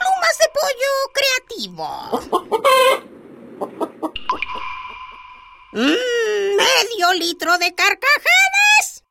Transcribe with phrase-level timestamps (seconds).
[0.00, 1.88] Plumas de pollo creativo.
[5.72, 9.04] Mm, medio litro de carcajadas.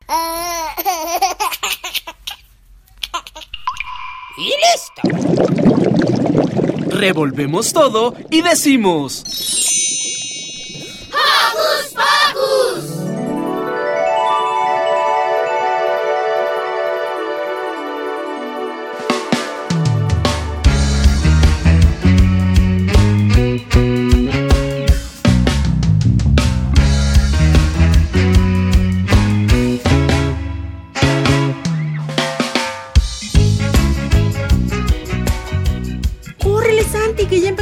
[4.38, 5.02] Y listo.
[6.98, 9.24] Revolvemos todo y decimos...
[11.12, 13.09] ¡Hocus Pocus!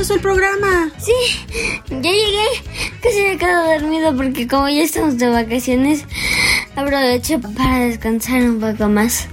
[0.07, 0.91] Empezó el programa!
[0.97, 1.11] Sí,
[1.89, 2.47] ya llegué.
[3.01, 6.05] Casi me quedo dormido porque como ya estamos de vacaciones,
[6.75, 9.27] aprovecho para descansar un poco más.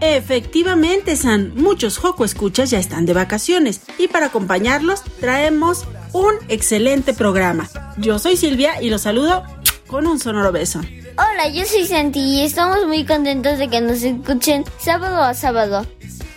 [0.00, 7.12] Efectivamente, San, muchos Joco escuchas ya están de vacaciones y para acompañarlos traemos un excelente
[7.12, 7.68] programa.
[7.98, 9.44] Yo soy Silvia y los saludo
[9.86, 10.80] con un sonoro beso.
[11.16, 15.86] Hola, yo soy Santi y estamos muy contentos de que nos escuchen sábado a sábado.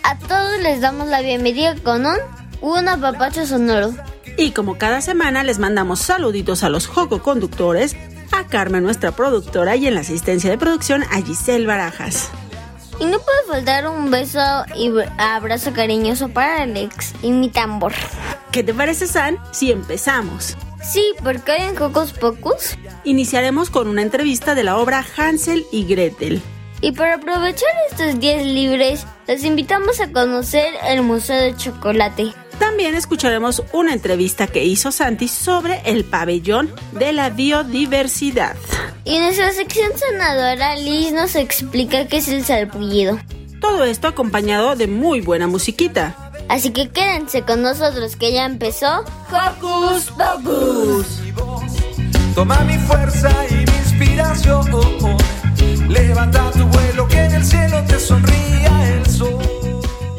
[0.02, 2.16] A todos les damos la bienvenida con un
[2.72, 3.92] un apapacho sonoro.
[4.36, 7.94] Y como cada semana les mandamos saluditos a los Joco conductores,
[8.32, 12.30] a Carmen, nuestra productora, y en la asistencia de producción a Giselle Barajas.
[12.98, 14.40] Y no puede faltar un beso
[14.76, 17.92] y br- abrazo cariñoso para Alex y mi tambor.
[18.50, 20.56] ¿Qué te parece, San, si empezamos?
[20.82, 22.76] Sí, porque hoy en Cocos Pocus.
[23.04, 26.40] Iniciaremos con una entrevista de la obra Hansel y Gretel.
[26.80, 32.32] Y para aprovechar estos días libres, los invitamos a conocer el Museo de Chocolate.
[32.58, 38.56] También escucharemos una entrevista que hizo Santi sobre el pabellón de la biodiversidad.
[39.04, 43.18] Y nuestra sección sanadora, Liz nos explica qué es el salpullido.
[43.60, 46.32] Todo esto acompañado de muy buena musiquita.
[46.48, 51.20] Así que quédense con nosotros que ya empezó Hocus Pocus.
[52.34, 54.66] Toma mi fuerza y mi inspiración.
[55.88, 59.63] Levanta tu vuelo que en el cielo te sonría el sol.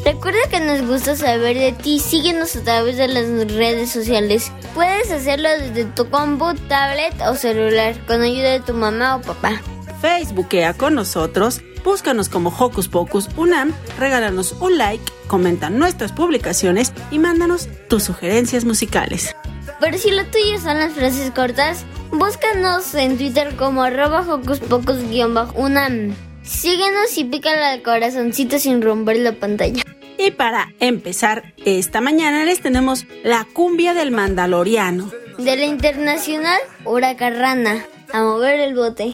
[0.06, 1.98] Recuerda que nos gusta saber de ti.
[1.98, 4.52] Síguenos a través de las redes sociales.
[4.72, 9.60] Puedes hacerlo desde tu compu, tablet o celular con ayuda de tu mamá o papá.
[10.00, 17.18] Facebookea con nosotros, búscanos como Hocus Pocus Unam, regálanos un like, comenta nuestras publicaciones y
[17.18, 19.34] mándanos tus sugerencias musicales.
[19.80, 25.02] Pero si lo tuyo son las frases cortas, búscanos en Twitter como arroba hocus pocus
[25.10, 26.14] guion bajo unam.
[26.44, 29.82] Síguenos y pícale al corazoncito sin romper la pantalla.
[30.18, 35.10] Y para empezar esta mañana les tenemos la cumbia del Mandaloriano.
[35.38, 37.84] De la internacional Huracarrana.
[38.12, 39.12] A mover el bote.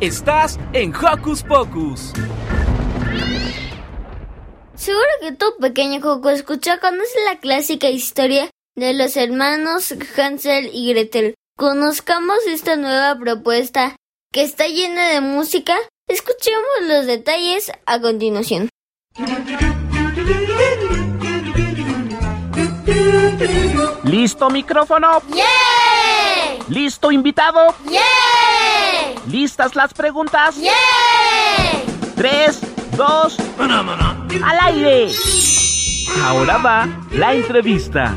[0.00, 2.12] Estás en Hocus Pocus.
[4.76, 10.90] Seguro que tu pequeño Coco escucha conoce la clásica historia de los hermanos Hansel y
[10.90, 11.34] Gretel.
[11.56, 13.96] Conozcamos esta nueva propuesta
[14.32, 15.76] que está llena de música.
[16.06, 18.68] Escuchemos los detalles a continuación.
[24.04, 25.22] ¿Listo micrófono?
[25.34, 26.64] ¡Yeah!
[26.68, 27.74] ¿Listo invitado?
[27.90, 28.37] ¡Yeah!
[29.28, 30.56] ¿Listas las preguntas?
[30.56, 30.72] ¡Yeah!
[32.16, 32.60] Tres,
[32.96, 35.12] dos, al aire.
[36.24, 38.16] Ahora va la entrevista.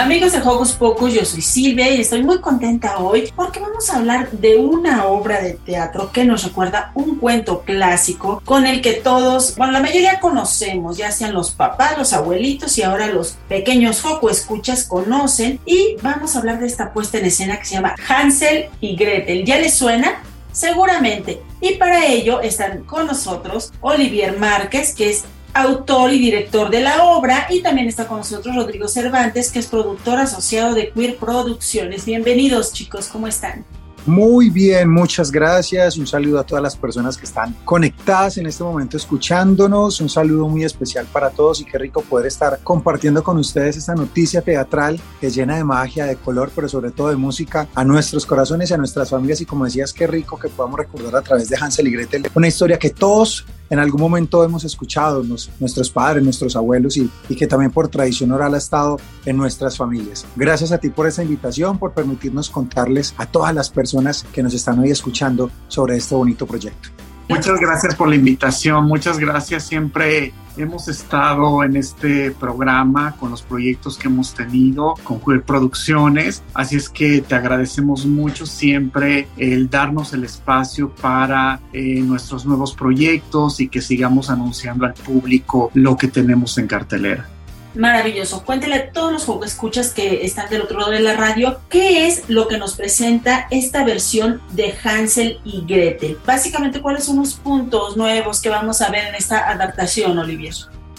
[0.00, 3.98] Amigos de Hocus Pocus, yo soy Silvia y estoy muy contenta hoy porque vamos a
[3.98, 8.94] hablar de una obra de teatro que nos recuerda un cuento clásico con el que
[8.94, 14.02] todos, bueno, la mayoría conocemos, ya sean los papás, los abuelitos y ahora los pequeños
[14.02, 17.94] Hocus escuchas conocen y vamos a hablar de esta puesta en escena que se llama
[18.08, 19.44] Hansel y Gretel.
[19.44, 20.22] ¿Ya les suena?
[20.50, 21.42] Seguramente.
[21.60, 25.24] Y para ello están con nosotros Olivier Márquez, que es
[25.54, 29.66] autor y director de la obra, y también está con nosotros Rodrigo Cervantes, que es
[29.66, 32.04] productor asociado de Queer Producciones.
[32.04, 33.64] Bienvenidos, chicos, ¿cómo están?
[34.06, 35.98] Muy bien, muchas gracias.
[35.98, 40.00] Un saludo a todas las personas que están conectadas en este momento escuchándonos.
[40.00, 43.94] Un saludo muy especial para todos y qué rico poder estar compartiendo con ustedes esta
[43.94, 48.24] noticia teatral que llena de magia, de color, pero sobre todo de música a nuestros
[48.24, 49.42] corazones y a nuestras familias.
[49.42, 52.48] Y como decías, qué rico que podamos recordar a través de Hansel y Gretel una
[52.48, 57.46] historia que todos en algún momento hemos escuchado, nuestros padres, nuestros abuelos y, y, que
[57.46, 60.26] también por tradición oral ha estado en nuestras familias.
[60.36, 64.54] Gracias a ti por esta invitación, por permitirnos contarles a todas las personas que nos
[64.54, 66.90] están hoy escuchando sobre este bonito proyecto.
[67.30, 69.62] Muchas gracias por la invitación, muchas gracias.
[69.62, 76.42] Siempre hemos estado en este programa con los proyectos que hemos tenido con Queer Producciones,
[76.54, 82.74] así es que te agradecemos mucho siempre el darnos el espacio para eh, nuestros nuevos
[82.74, 87.28] proyectos y que sigamos anunciando al público lo que tenemos en cartelera.
[87.74, 88.44] Maravilloso.
[88.44, 92.28] Cuéntele a todos los escuchas que están del otro lado de la radio qué es
[92.28, 96.18] lo que nos presenta esta versión de Hansel y Gretel.
[96.26, 100.54] Básicamente, ¿cuáles son los puntos nuevos que vamos a ver en esta adaptación, Olivier?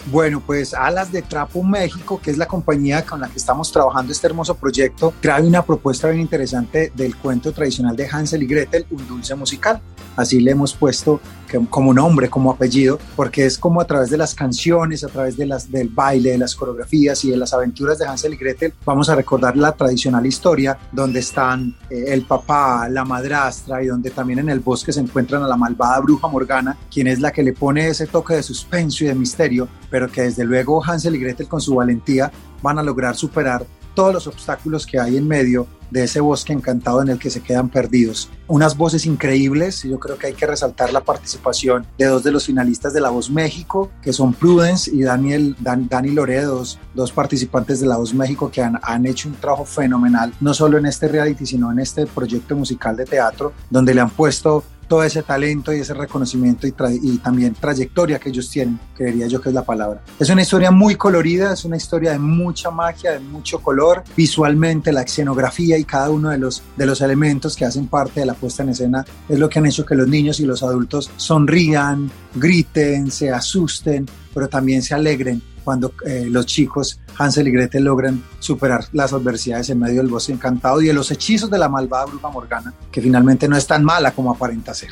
[0.07, 4.11] Bueno, pues Alas de Trapo México, que es la compañía con la que estamos trabajando
[4.11, 8.85] este hermoso proyecto, trae una propuesta bien interesante del cuento tradicional de Hansel y Gretel,
[8.89, 9.79] un dulce musical.
[10.15, 11.21] Así le hemos puesto
[11.69, 15.45] como nombre, como apellido, porque es como a través de las canciones, a través de
[15.45, 19.09] las, del baile, de las coreografías y de las aventuras de Hansel y Gretel, vamos
[19.09, 24.39] a recordar la tradicional historia donde están eh, el papá, la madrastra y donde también
[24.39, 27.53] en el bosque se encuentran a la malvada bruja Morgana, quien es la que le
[27.53, 31.47] pone ese toque de suspenso y de misterio, pero que desde luego Hansel y Gretel
[31.47, 36.05] con su valentía van a lograr superar todos los obstáculos que hay en medio de
[36.05, 38.29] ese bosque encantado en el que se quedan perdidos.
[38.47, 42.45] Unas voces increíbles, yo creo que hay que resaltar la participación de dos de los
[42.45, 47.11] finalistas de La Voz México, que son Prudence y Daniel, Dan, Dani Loredo, dos, dos,
[47.11, 50.85] participantes de La Voz México que han, han hecho un trabajo fenomenal, no solo en
[50.85, 55.23] este reality, sino en este proyecto musical de teatro, donde le han puesto todo ese
[55.23, 56.73] talento y ese reconocimiento y,
[57.19, 60.03] también trayectoria que ellos tienen, creería yo que es la palabra.
[60.19, 64.91] Es una historia muy colorida, es una historia de mucha magia, de mucho color, visualmente
[64.91, 68.33] la escenografía y cada uno de los, de los elementos que hacen parte de la
[68.33, 72.11] puesta en escena es lo que han hecho que los niños y los adultos sonrían,
[72.35, 78.23] griten, se asusten, pero también se alegren cuando eh, los chicos Hansel y Gretel logran
[78.39, 82.05] superar las adversidades en medio del bosque encantado y de los hechizos de la malvada
[82.05, 84.89] bruja Morgana, que finalmente no es tan mala como aparenta ser.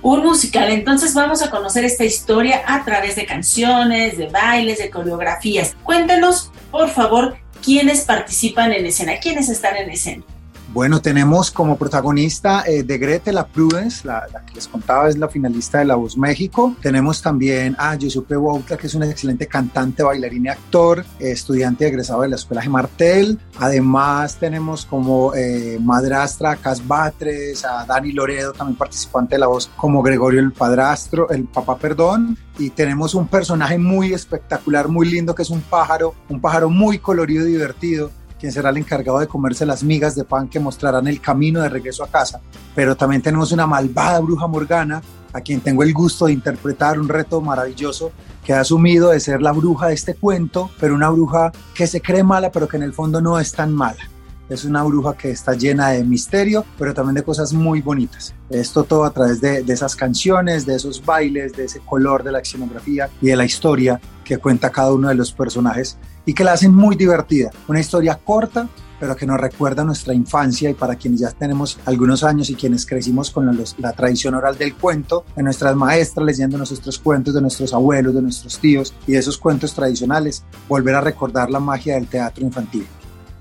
[0.00, 4.90] Un musical, entonces vamos a conocer esta historia a través de canciones, de bailes, de
[4.90, 5.74] coreografías.
[5.82, 10.24] Cuéntenos, por favor, quiénes participan en escena, quiénes están en escena.
[10.70, 15.16] Bueno, tenemos como protagonista eh, de Gretel la Prudence, la, la, que les contaba es
[15.16, 16.76] la finalista de La Voz México.
[16.82, 21.86] Tenemos también a Giuseppe Wouter, que es un excelente cantante, bailarín y actor, eh, estudiante
[21.86, 23.38] egresado de la Escuela de Martel.
[23.58, 29.46] Además tenemos como eh, madrastra a Cas Batres, a Dani Loredo, también participante de La
[29.46, 32.36] Voz, como Gregorio el padrastro, el papá, perdón.
[32.58, 36.98] Y tenemos un personaje muy espectacular, muy lindo, que es un pájaro, un pájaro muy
[36.98, 41.06] colorido y divertido, quien será el encargado de comerse las migas de pan que mostrarán
[41.08, 42.40] el camino de regreso a casa.
[42.74, 45.02] Pero también tenemos una malvada bruja Morgana,
[45.32, 48.12] a quien tengo el gusto de interpretar un reto maravilloso
[48.44, 52.00] que ha asumido de ser la bruja de este cuento, pero una bruja que se
[52.00, 54.08] cree mala, pero que en el fondo no es tan mala.
[54.48, 58.34] Es una bruja que está llena de misterio, pero también de cosas muy bonitas.
[58.50, 62.40] Esto todo a través de, esas canciones, de esos bailes, de ese color de la
[62.40, 66.52] escenografía y de la historia que cuenta cada uno de los personajes y que la
[66.52, 67.50] hacen muy divertida.
[67.66, 68.68] Una historia corta,
[69.00, 72.84] pero que nos recuerda nuestra infancia y para quienes ya tenemos algunos años y quienes
[72.84, 73.46] crecimos con
[73.78, 78.22] la, tradición oral del cuento, de nuestras maestras leyendo nuestros cuentos, de nuestros abuelos, de
[78.22, 82.86] nuestros tíos y de esos cuentos tradicionales, volver a recordar la magia del teatro infantil.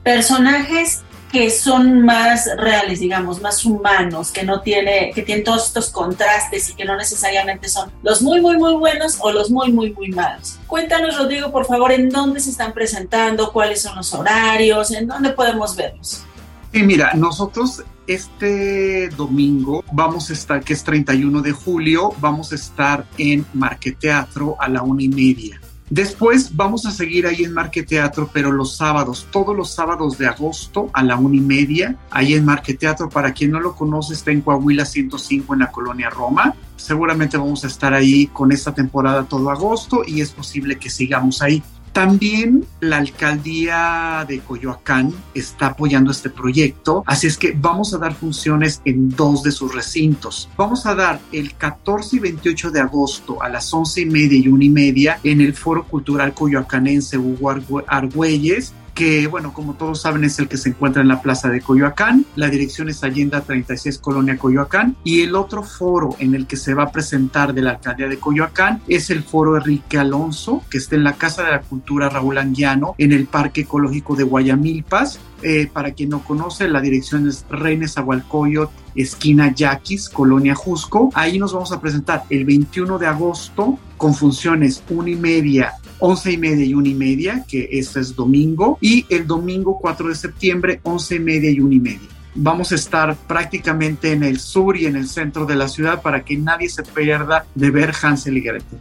[0.08, 1.02] Personajes
[1.34, 6.70] que son más reales, digamos, más humanos, que no tiene, que tienen todos estos contrastes
[6.70, 10.08] y que no necesariamente son los muy, muy, muy buenos o los muy, muy, muy
[10.12, 10.60] malos.
[10.66, 15.32] Cuéntanos, Rodrigo, por favor, en dónde se están presentando, cuáles son los horarios, en dónde
[15.32, 16.24] podemos verlos.
[16.72, 22.56] Sí, mira, nosotros este domingo vamos a estar, que es 31 de julio, vamos a
[22.56, 25.60] estar en Marqueteatro a la una y media.
[25.90, 30.90] Después vamos a seguir ahí en Marqueteatro, pero los sábados, todos los sábados de agosto
[30.92, 34.42] a la una y media, ahí en Marqueteatro, para quien no lo conoce, está en
[34.42, 36.54] Coahuila 105 en la colonia Roma.
[36.76, 41.42] Seguramente vamos a estar ahí con esta temporada todo agosto y es posible que sigamos
[41.42, 41.64] ahí.
[41.98, 48.14] También la alcaldía de Coyoacán está apoyando este proyecto, así es que vamos a dar
[48.14, 50.48] funciones en dos de sus recintos.
[50.56, 54.48] Vamos a dar el 14 y 28 de agosto a las 11 y media y
[54.48, 57.56] una y media en el Foro Cultural Coyoacanense Hugo
[57.88, 61.62] Argüelles que, bueno, como todos saben, es el que se encuentra en la plaza de
[61.62, 62.26] Coyoacán.
[62.36, 64.96] La dirección es Allenda 36, Colonia Coyoacán.
[65.04, 68.18] Y el otro foro en el que se va a presentar de la alcaldía de
[68.18, 72.40] Coyoacán es el foro Enrique Alonso, que está en la Casa de la Cultura Raúl
[72.40, 75.20] Anguiano, en el Parque Ecológico de Guayamilpas.
[75.44, 81.12] Eh, para quien no conoce, la dirección es Reines Agualcoyot, esquina Yaquis, Colonia Jusco.
[81.14, 86.32] Ahí nos vamos a presentar el 21 de agosto con funciones una y media 11
[86.32, 90.16] y media y una y media, que este es domingo, y el domingo 4 de
[90.16, 92.10] septiembre, 11 y media y una y media.
[92.36, 96.24] Vamos a estar prácticamente en el sur y en el centro de la ciudad para
[96.24, 98.80] que nadie se pierda de ver Hansel y Gretel.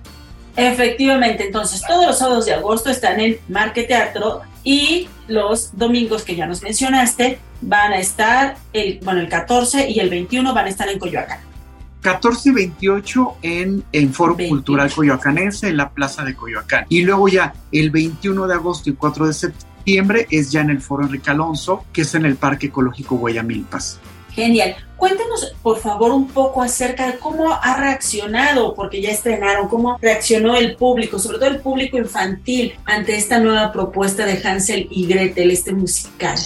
[0.57, 6.35] Efectivamente, entonces todos los sábados de agosto están en Marque Teatro y los domingos que
[6.35, 10.69] ya nos mencionaste van a estar, el, bueno, el 14 y el 21 van a
[10.69, 11.41] estar en Coyoacán.
[12.07, 14.49] 14 y 28 en, en Foro 20.
[14.49, 16.87] Cultural Coyoacanense, en la Plaza de Coyoacán.
[16.89, 20.81] Y luego ya el 21 de agosto y 4 de septiembre es ya en el
[20.81, 23.99] Foro Enrique Alonso, que es en el Parque Ecológico Guayamilpas.
[24.31, 24.77] Genial.
[24.97, 30.55] Cuéntanos, por favor, un poco acerca de cómo ha reaccionado, porque ya estrenaron, cómo reaccionó
[30.55, 35.51] el público, sobre todo el público infantil, ante esta nueva propuesta de Hansel y Gretel,
[35.51, 36.39] este musical.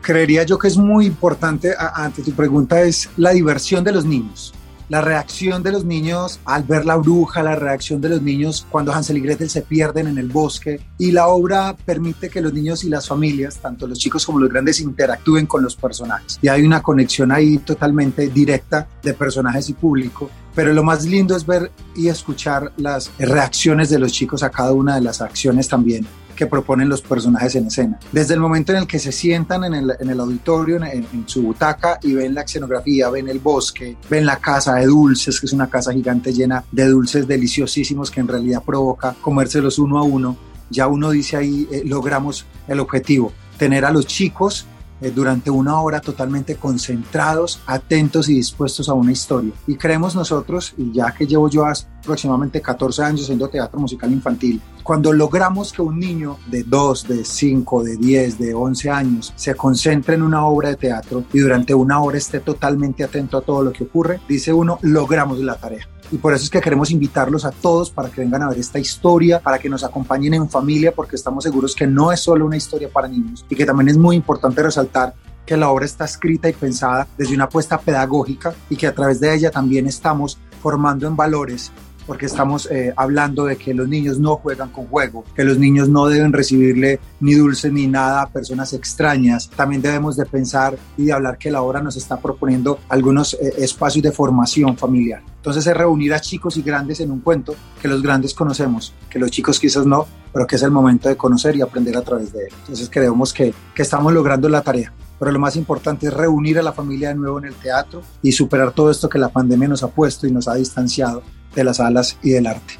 [0.00, 4.52] Creería yo que es muy importante, ante tu pregunta, es la diversión de los niños
[4.88, 8.92] la reacción de los niños al ver la bruja, la reacción de los niños cuando
[8.92, 12.84] Hansel y Gretel se pierden en el bosque y la obra permite que los niños
[12.84, 16.38] y las familias, tanto los chicos como los grandes, interactúen con los personajes.
[16.42, 20.30] Y hay una conexión ahí totalmente directa de personajes y público.
[20.54, 24.72] Pero lo más lindo es ver y escuchar las reacciones de los chicos a cada
[24.72, 27.98] una de las acciones también que proponen los personajes en escena.
[28.12, 31.98] Desde el momento en el que se sientan en el, auditorio, en, en, su butaca
[32.02, 35.68] y ven la escenografía, ven el bosque, ven la casa de dulces, que es una
[35.68, 40.36] casa gigante llena de dulces deliciosísimos que en realidad provoca comérselos uno a uno,
[40.70, 44.66] ya uno dice ahí eh, logramos el objetivo, tener a los chicos
[45.00, 49.52] eh, durante una hora totalmente concentrados, atentos y dispuestos a una historia.
[49.66, 54.60] Y creemos nosotros, y ya que llevo yo aproximadamente 14 años haciendo teatro musical infantil,
[54.82, 59.54] cuando logramos que un niño de 2, de 5, de 10, de 11 años se
[59.54, 63.64] concentre en una obra de teatro y durante una hora esté totalmente atento a todo
[63.64, 65.88] lo que ocurre, dice uno, logramos la tarea.
[66.12, 68.78] Y por eso es que queremos invitarlos a todos para que vengan a ver esta
[68.78, 72.56] historia, para que nos acompañen en familia, porque estamos seguros que no es solo una
[72.56, 73.44] historia para niños.
[73.48, 77.34] Y que también es muy importante resaltar que la obra está escrita y pensada desde
[77.34, 81.70] una apuesta pedagógica y que a través de ella también estamos formando en valores
[82.06, 85.88] porque estamos eh, hablando de que los niños no juegan con juego, que los niños
[85.88, 89.50] no deben recibirle ni dulce ni nada a personas extrañas.
[89.50, 93.54] También debemos de pensar y de hablar que la obra nos está proponiendo algunos eh,
[93.58, 95.22] espacios de formación familiar.
[95.36, 99.18] Entonces es reunir a chicos y grandes en un cuento que los grandes conocemos, que
[99.18, 102.32] los chicos quizás no, pero que es el momento de conocer y aprender a través
[102.32, 102.52] de él.
[102.60, 106.62] Entonces creemos que, que estamos logrando la tarea pero lo más importante es reunir a
[106.62, 109.82] la familia de nuevo en el teatro y superar todo esto que la pandemia nos
[109.82, 111.22] ha puesto y nos ha distanciado
[111.54, 112.74] de las alas y del arte.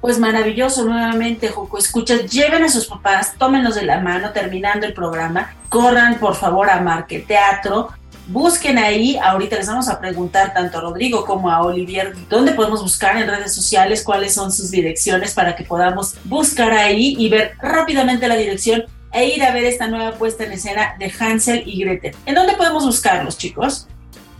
[0.00, 1.78] Pues maravilloso nuevamente, Joco.
[1.78, 6.70] Escuchas, lleven a sus papás, tómenlos de la mano terminando el programa, corran por favor
[6.70, 7.88] a Marque Teatro,
[8.28, 12.82] busquen ahí, ahorita les vamos a preguntar tanto a Rodrigo como a Olivier dónde podemos
[12.82, 17.54] buscar en redes sociales, cuáles son sus direcciones para que podamos buscar ahí y ver
[17.60, 18.84] rápidamente la dirección
[19.18, 22.14] e ir a ver esta nueva puesta en escena de Hansel y Gretel.
[22.24, 23.87] ¿En dónde podemos buscarlos, chicos?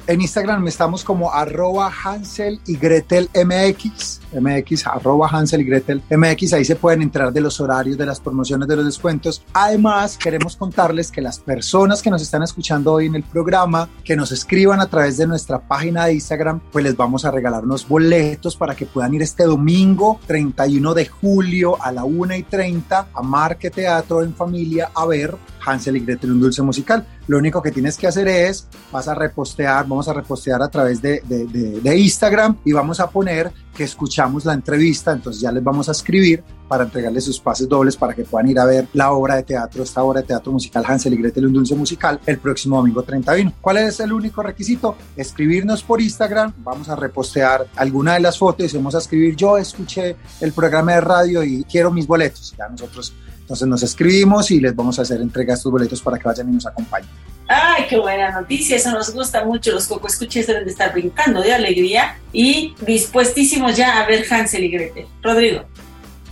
[0.08, 6.54] En Instagram estamos como arroba Hansel y Gretel MX, MX, arroba Hansel y Gretel MX,
[6.54, 9.44] ahí se pueden entrar de los horarios, de las promociones, de los descuentos.
[9.52, 14.16] Además, queremos contarles que las personas que nos están escuchando hoy en el programa, que
[14.16, 17.86] nos escriban a través de nuestra página de Instagram, pues les vamos a regalar unos
[17.86, 23.08] boletos para que puedan ir este domingo 31 de julio a la 1 y 30
[23.12, 25.36] a Marque Teatro en Familia a ver
[25.68, 27.06] Hansel y Gretel, un dulce musical.
[27.26, 31.02] Lo único que tienes que hacer es, vas a repostear, vamos a repostear a través
[31.02, 35.62] de, de, de, Instagram y vamos a poner que escuchamos la entrevista, entonces ya les
[35.62, 39.12] vamos a escribir para entregarles sus pases dobles para que puedan ir a ver la
[39.12, 42.38] obra de teatro, esta obra de teatro musical Hansel y Gretel, un dulce musical, el
[42.38, 43.54] próximo domingo 31.
[43.60, 44.96] ¿Cuál es el único requisito?
[45.16, 49.56] Escribirnos por Instagram, vamos a repostear alguna de las fotos y vamos a escribir, yo
[49.56, 52.54] escuché el programa de radio y quiero mis boletos.
[52.58, 53.14] Ya nosotros
[53.48, 56.52] entonces nos escribimos y les vamos a hacer entrega estos boletos para que vayan y
[56.52, 57.08] nos acompañen.
[57.48, 59.72] Ay, qué buena noticia, eso nos gusta mucho.
[59.72, 64.64] Los Coco Escuches deben de estar brincando de alegría y dispuestísimos ya a ver Hansel
[64.64, 65.06] y Gretel.
[65.22, 65.64] Rodrigo.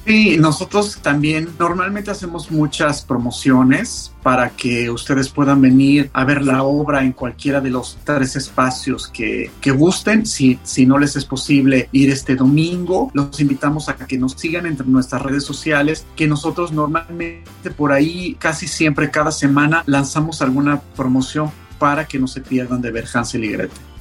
[0.06, 6.62] Sí, nosotros también normalmente hacemos muchas promociones para que ustedes puedan venir a ver la
[6.62, 10.24] obra en cualquiera de los tres espacios que, que gusten.
[10.24, 14.66] Si, si no les es posible ir este domingo, los invitamos a que nos sigan
[14.66, 20.80] entre nuestras redes sociales, que nosotros normalmente por ahí casi siempre cada semana lanzamos alguna
[20.94, 23.95] promoción para que no se pierdan de ver Hansel y Gretel.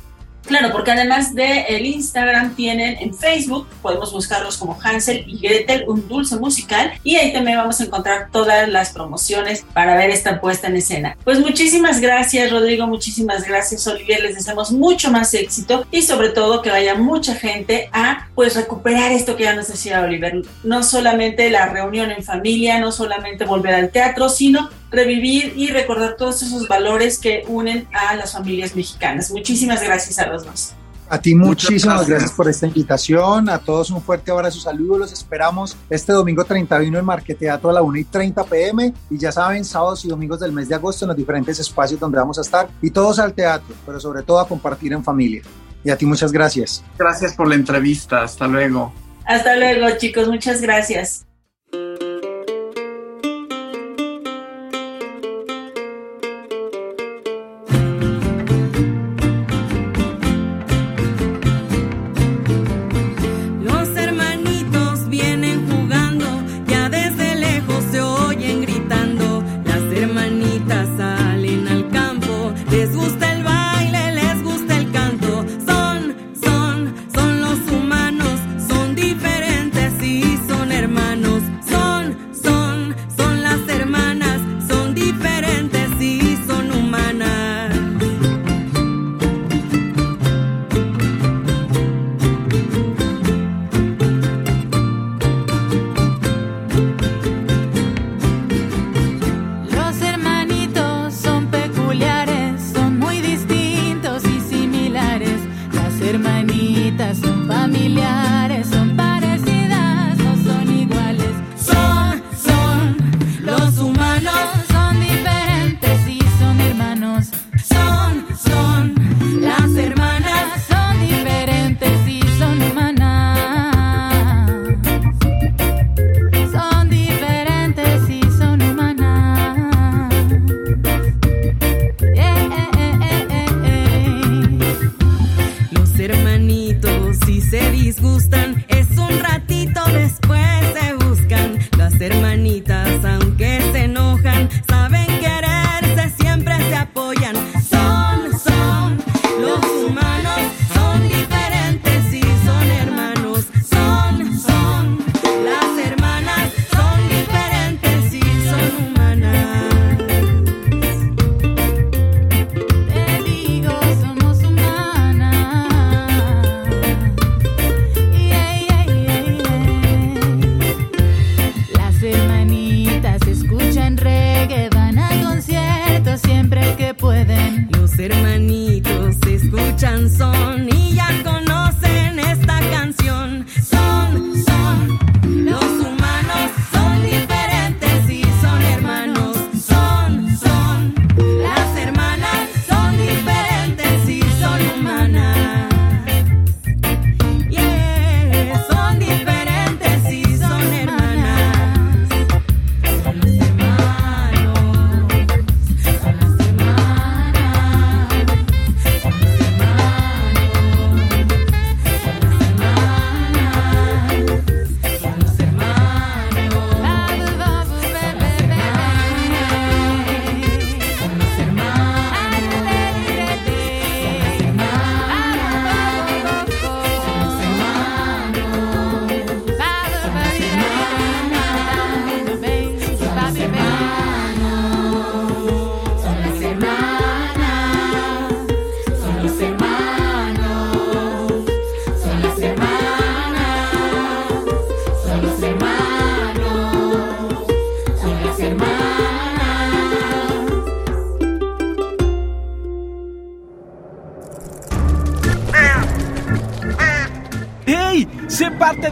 [0.45, 5.85] Claro, porque además de el Instagram tienen en Facebook, podemos buscarlos como Hansel y Gretel,
[5.87, 10.39] un dulce musical, y ahí también vamos a encontrar todas las promociones para ver esta
[10.39, 11.17] puesta en escena.
[11.23, 16.61] Pues muchísimas gracias, Rodrigo, muchísimas gracias, Olivier, les deseamos mucho más éxito y sobre todo
[16.61, 21.49] que vaya mucha gente a pues recuperar esto que ya nos decía Oliver, no solamente
[21.49, 26.67] la reunión en familia, no solamente volver al teatro, sino revivir y recordar todos esos
[26.67, 29.31] valores que unen a las familias mexicanas.
[29.31, 30.73] Muchísimas gracias a los dos.
[31.07, 32.09] A ti muchísimas gracias.
[32.09, 32.31] gracias.
[32.31, 33.49] por esta invitación.
[33.49, 34.99] A todos un fuerte abrazo, saludos.
[34.99, 38.93] Los esperamos este domingo 31 en Marqueteatro a la 1 y 30 pm.
[39.09, 42.17] Y ya saben, sábados y domingos del mes de agosto en los diferentes espacios donde
[42.17, 42.69] vamos a estar.
[42.81, 45.43] Y todos al teatro, pero sobre todo a compartir en familia.
[45.83, 46.83] Y a ti muchas gracias.
[46.97, 48.23] Gracias por la entrevista.
[48.23, 48.91] Hasta luego.
[49.25, 50.27] Hasta luego, chicos.
[50.27, 51.25] Muchas gracias.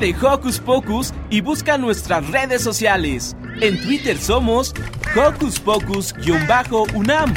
[0.04, 3.38] De Hocus Pocus y busca nuestras redes sociales.
[3.62, 4.74] En Twitter somos
[5.16, 7.34] Hocus Pocus-UNAM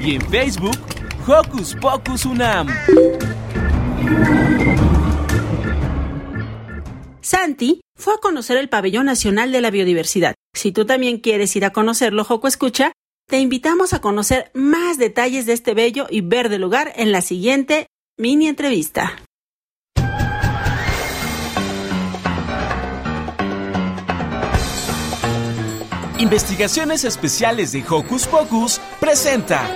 [0.00, 0.78] y en Facebook
[1.28, 2.68] Hocus Pocus UNAM.
[7.20, 10.34] Santi fue a conocer el Pabellón Nacional de la Biodiversidad.
[10.54, 12.92] Si tú también quieres ir a conocerlo, Joco Escucha,
[13.28, 17.86] te invitamos a conocer más detalles de este bello y verde lugar en la siguiente
[18.16, 19.25] mini entrevista.
[26.18, 29.68] Investigaciones Especiales de Hocus Pocus presenta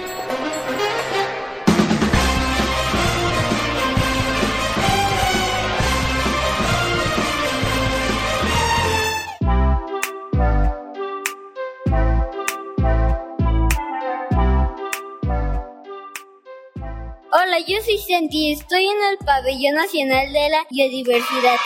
[17.32, 21.56] Hola, yo soy Santi, estoy en el Pabellón Nacional de la Biodiversidad.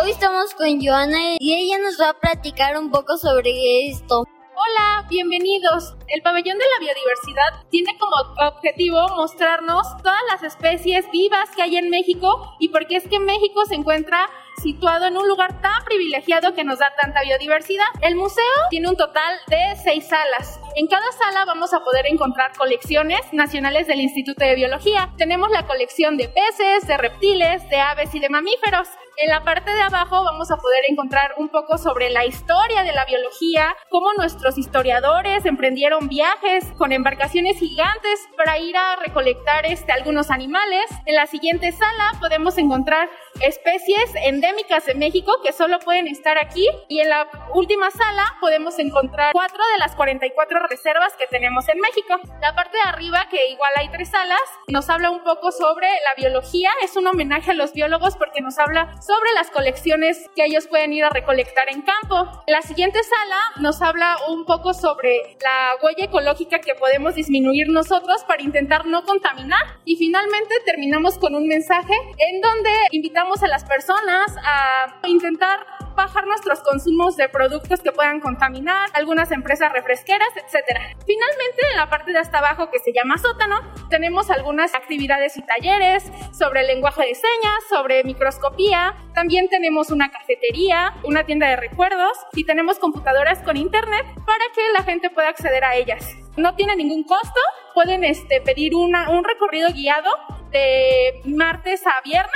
[0.00, 4.22] Hoy estamos con Joana y ella nos va a platicar un poco sobre esto.
[4.54, 5.96] Hola, bienvenidos.
[6.06, 8.14] El pabellón de la biodiversidad tiene como
[8.48, 13.18] objetivo mostrarnos todas las especies vivas que hay en México y por qué es que
[13.18, 14.30] México se encuentra
[14.62, 17.86] situado en un lugar tan privilegiado que nos da tanta biodiversidad.
[18.00, 20.60] El museo tiene un total de seis salas.
[20.76, 25.12] En cada sala vamos a poder encontrar colecciones nacionales del Instituto de Biología.
[25.16, 28.86] Tenemos la colección de peces, de reptiles, de aves y de mamíferos.
[29.20, 32.92] En la parte de abajo vamos a poder encontrar un poco sobre la historia de
[32.92, 39.90] la biología, cómo nuestros historiadores emprendieron viajes con embarcaciones gigantes para ir a recolectar este,
[39.90, 40.84] algunos animales.
[41.04, 46.68] En la siguiente sala podemos encontrar especies endémicas de México que solo pueden estar aquí
[46.88, 51.80] y en la última sala podemos encontrar cuatro de las 44 reservas que tenemos en
[51.80, 52.20] México.
[52.40, 56.14] La parte de arriba, que igual hay tres salas, nos habla un poco sobre la
[56.16, 60.66] biología, es un homenaje a los biólogos porque nos habla sobre las colecciones que ellos
[60.66, 62.30] pueden ir a recolectar en campo.
[62.46, 68.22] La siguiente sala nos habla un poco sobre la huella ecológica que podemos disminuir nosotros
[68.24, 73.64] para intentar no contaminar y finalmente terminamos con un mensaje en donde invitamos a las
[73.64, 80.94] personas a intentar bajar nuestros consumos de productos que puedan contaminar, algunas empresas refresqueras, etc.
[81.04, 85.42] Finalmente, en la parte de hasta abajo que se llama sótano, tenemos algunas actividades y
[85.42, 92.16] talleres sobre lenguaje de señas, sobre microscopía, también tenemos una cafetería, una tienda de recuerdos
[92.34, 96.06] y tenemos computadoras con internet para que la gente pueda acceder a ellas.
[96.36, 97.40] No tiene ningún costo,
[97.74, 100.08] pueden este, pedir una, un recorrido guiado
[100.52, 102.30] de martes a viernes.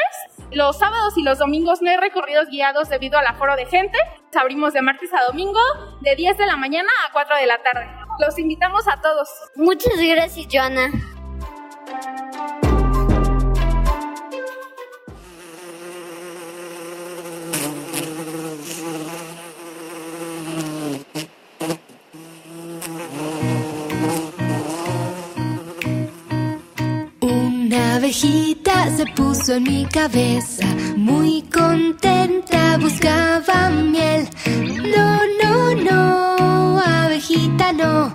[0.54, 3.96] Los sábados y los domingos no hay recorridos guiados debido al aforo de gente.
[4.34, 5.60] Abrimos de martes a domingo
[6.00, 7.88] de 10 de la mañana a 4 de la tarde.
[8.18, 9.28] Los invitamos a todos.
[9.56, 10.90] Muchas gracias, Joana.
[29.48, 30.64] En mi cabeza,
[30.96, 34.28] muy contenta buscaba miel.
[34.94, 38.14] No, no, no, abejita no,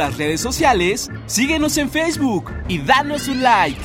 [0.00, 3.78] las redes sociales, síguenos en Facebook y danos un like.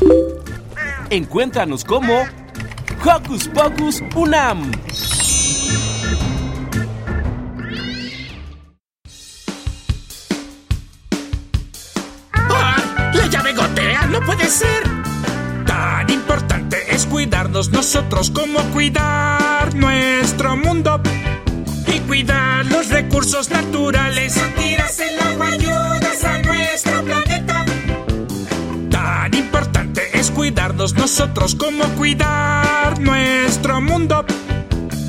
[1.10, 2.24] Encuéntranos como
[3.04, 4.72] Hocus Pocus Unam.
[12.32, 13.12] ¡Ah!
[13.14, 14.06] ¡La llave gotea!
[14.06, 14.84] ¡No puede ser!
[15.68, 21.02] Tan importante es cuidarnos nosotros como cuidar nuestro mundo
[21.94, 24.40] y cuidar los recursos naturales.
[24.56, 26.05] Tiras el agua, ayudas
[30.76, 34.26] cuidarnos nosotros como cuidar nuestro mundo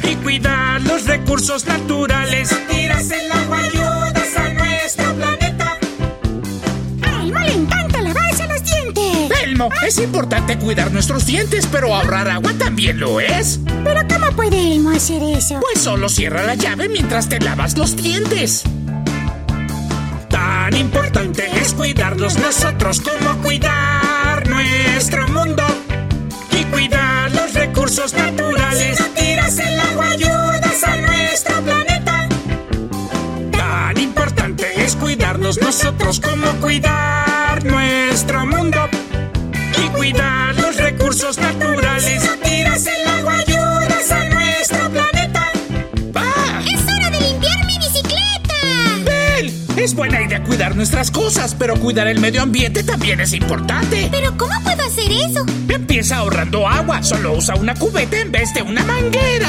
[0.04, 2.56] y cuidar los recursos naturales.
[2.68, 5.76] Tiras el agua, ayudas a nuestro planeta.
[7.02, 9.40] A Elmo le encanta lavarse los dientes.
[9.42, 13.58] Elmo, es importante cuidar nuestros dientes, pero ahorrar agua también lo es.
[13.82, 15.58] ¿Pero cómo puede Elmo hacer eso?
[15.60, 18.62] Pues solo cierra la llave mientras te lavas los dientes.
[20.30, 24.05] Tan importante es cuidarnos nosotros como cuidar
[24.56, 25.62] nuestro mundo
[26.50, 28.98] y cuidar los recursos naturales.
[29.14, 32.28] Tiras el agua, ayudas a nuestro planeta.
[33.52, 38.88] Tan importante es cuidarnos nosotros como cuidar nuestro mundo
[39.84, 42.22] y cuidar los recursos naturales.
[42.42, 43.05] Tiras el
[49.96, 54.08] buena idea cuidar nuestras cosas, pero cuidar el medio ambiente también es importante.
[54.12, 55.44] ¿Pero cómo puedo hacer eso?
[55.68, 59.48] Empieza ahorrando agua, solo usa una cubeta en vez de una manguera.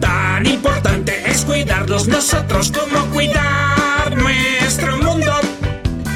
[0.00, 5.32] Tan importante es cuidarnos nosotros como cuidar nuestro mundo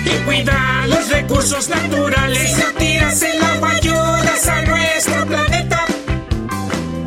[0.04, 2.52] y cuidar los recursos naturales.
[2.52, 5.84] Si no tiras el agua, ayudas a nuestro planeta.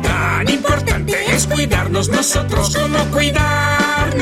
[0.02, 4.14] Tan importante es cuidarnos nosotros como cuidar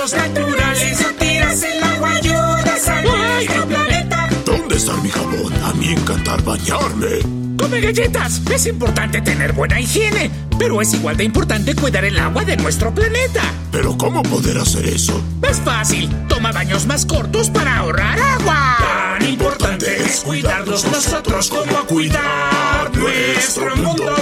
[0.00, 0.96] recursos naturales.
[0.96, 4.28] Si no tiras el agua, ayudas a nuestro planeta.
[4.46, 5.52] ¿Dónde está mi jabón?
[5.64, 7.18] A mí encantar bañarme.
[7.58, 8.40] Come galletas.
[8.50, 12.94] Es importante tener buena higiene, pero es igual de importante cuidar el agua de nuestro
[12.94, 13.42] planeta.
[13.70, 15.22] ¿Pero cómo poder hacer eso?
[15.42, 16.08] Es fácil.
[16.28, 18.76] Toma baños más cortos para ahorrar agua.
[18.78, 24.16] Tan importante es cuidarnos nosotros como cuidar nuestro mundo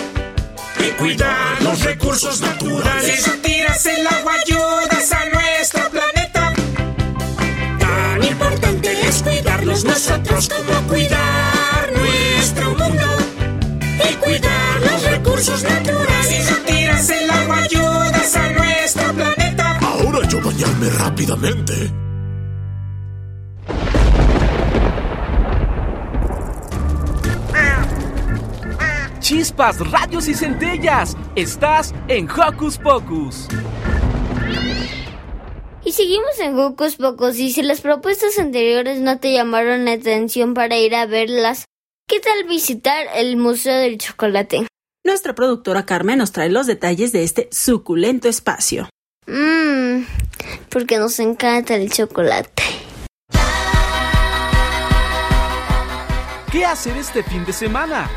[0.81, 3.23] y cuidar los recursos naturales.
[3.23, 4.68] Si no tiras el agua, ayudas
[10.39, 13.07] nosotros como cuidar nuestro mundo
[14.09, 16.27] y cuidar los recursos naturales.
[16.27, 19.79] Si no tiras el agua, ayudas a nuestro planeta.
[19.79, 21.93] Ahora yo bañarme rápidamente.
[29.19, 31.17] Chispas, rayos y centellas.
[31.35, 33.49] Estás en Hocus Pocus.
[35.89, 40.53] Y seguimos en Hocus Pocus y si las propuestas anteriores no te llamaron la atención
[40.53, 41.65] para ir a verlas,
[42.07, 44.67] ¿qué tal visitar el Museo del Chocolate?
[45.03, 48.91] Nuestra productora Carmen nos trae los detalles de este suculento espacio.
[49.27, 50.03] Mmm,
[50.69, 52.63] porque nos encanta el chocolate.
[56.53, 58.11] ¿Qué hacer este fin de semana?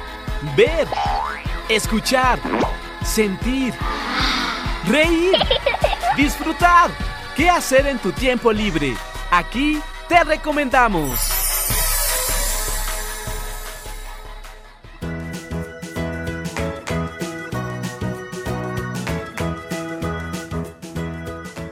[0.58, 0.90] Ver,
[1.70, 2.38] escuchar,
[3.06, 3.74] sentir,
[4.90, 5.32] reír,
[6.18, 6.92] disfrutar.
[7.36, 8.94] ¿Qué hacer en tu tiempo libre?
[9.32, 11.18] Aquí te recomendamos.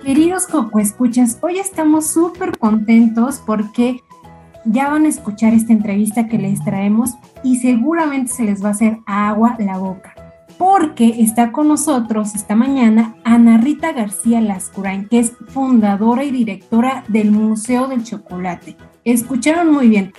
[0.01, 4.01] Queridos Coco Escuchas, hoy estamos súper contentos porque
[4.63, 7.11] ya van a escuchar esta entrevista que les traemos
[7.43, 10.18] y seguramente se les va a hacer agua la boca.
[10.59, 17.05] Porque está con nosotros esta mañana Ana Rita García Lascurain, que es fundadora y directora
[17.07, 18.75] del Museo del Chocolate.
[19.05, 20.11] Escucharon muy bien.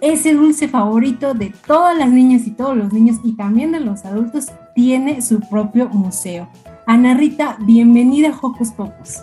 [0.00, 4.04] Ese dulce favorito de todas las niñas y todos los niños y también de los
[4.04, 6.48] adultos tiene su propio museo.
[6.86, 9.18] Ana Rita, bienvenida a Hocus Pocus.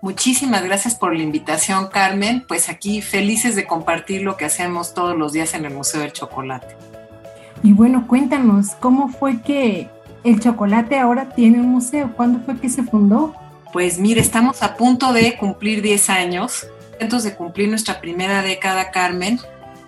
[0.00, 2.42] Muchísimas gracias por la invitación, Carmen.
[2.48, 6.14] Pues aquí felices de compartir lo que hacemos todos los días en el Museo del
[6.14, 6.74] Chocolate.
[7.62, 9.90] Y bueno, cuéntanos, ¿cómo fue que
[10.26, 12.12] el chocolate ahora tiene un museo?
[12.16, 13.34] ¿Cuándo fue que se fundó?
[13.72, 16.66] Pues mire, estamos a punto de cumplir 10 años,
[17.00, 19.38] antes de cumplir nuestra primera década, Carmen,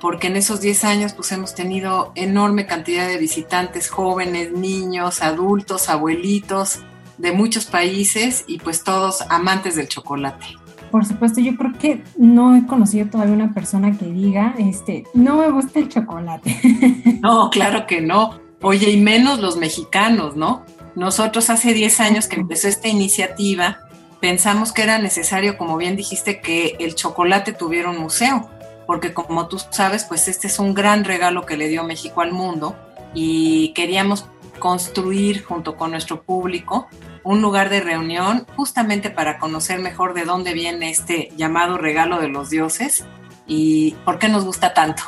[0.00, 5.88] porque en esos 10 años pues hemos tenido enorme cantidad de visitantes jóvenes, niños, adultos,
[5.88, 6.80] abuelitos
[7.16, 10.46] de muchos países y pues todos amantes del chocolate.
[10.90, 15.36] Por supuesto, yo creo que no he conocido todavía una persona que diga, este, no
[15.36, 16.56] me gusta el chocolate.
[17.20, 18.47] No, claro que no.
[18.60, 20.64] Oye, y menos los mexicanos, ¿no?
[20.94, 23.78] Nosotros hace 10 años que empezó esta iniciativa,
[24.20, 28.50] pensamos que era necesario, como bien dijiste, que el chocolate tuviera un museo,
[28.86, 32.32] porque como tú sabes, pues este es un gran regalo que le dio México al
[32.32, 32.74] mundo
[33.14, 34.26] y queríamos
[34.58, 36.88] construir junto con nuestro público
[37.22, 42.28] un lugar de reunión justamente para conocer mejor de dónde viene este llamado regalo de
[42.28, 43.04] los dioses
[43.46, 45.02] y por qué nos gusta tanto.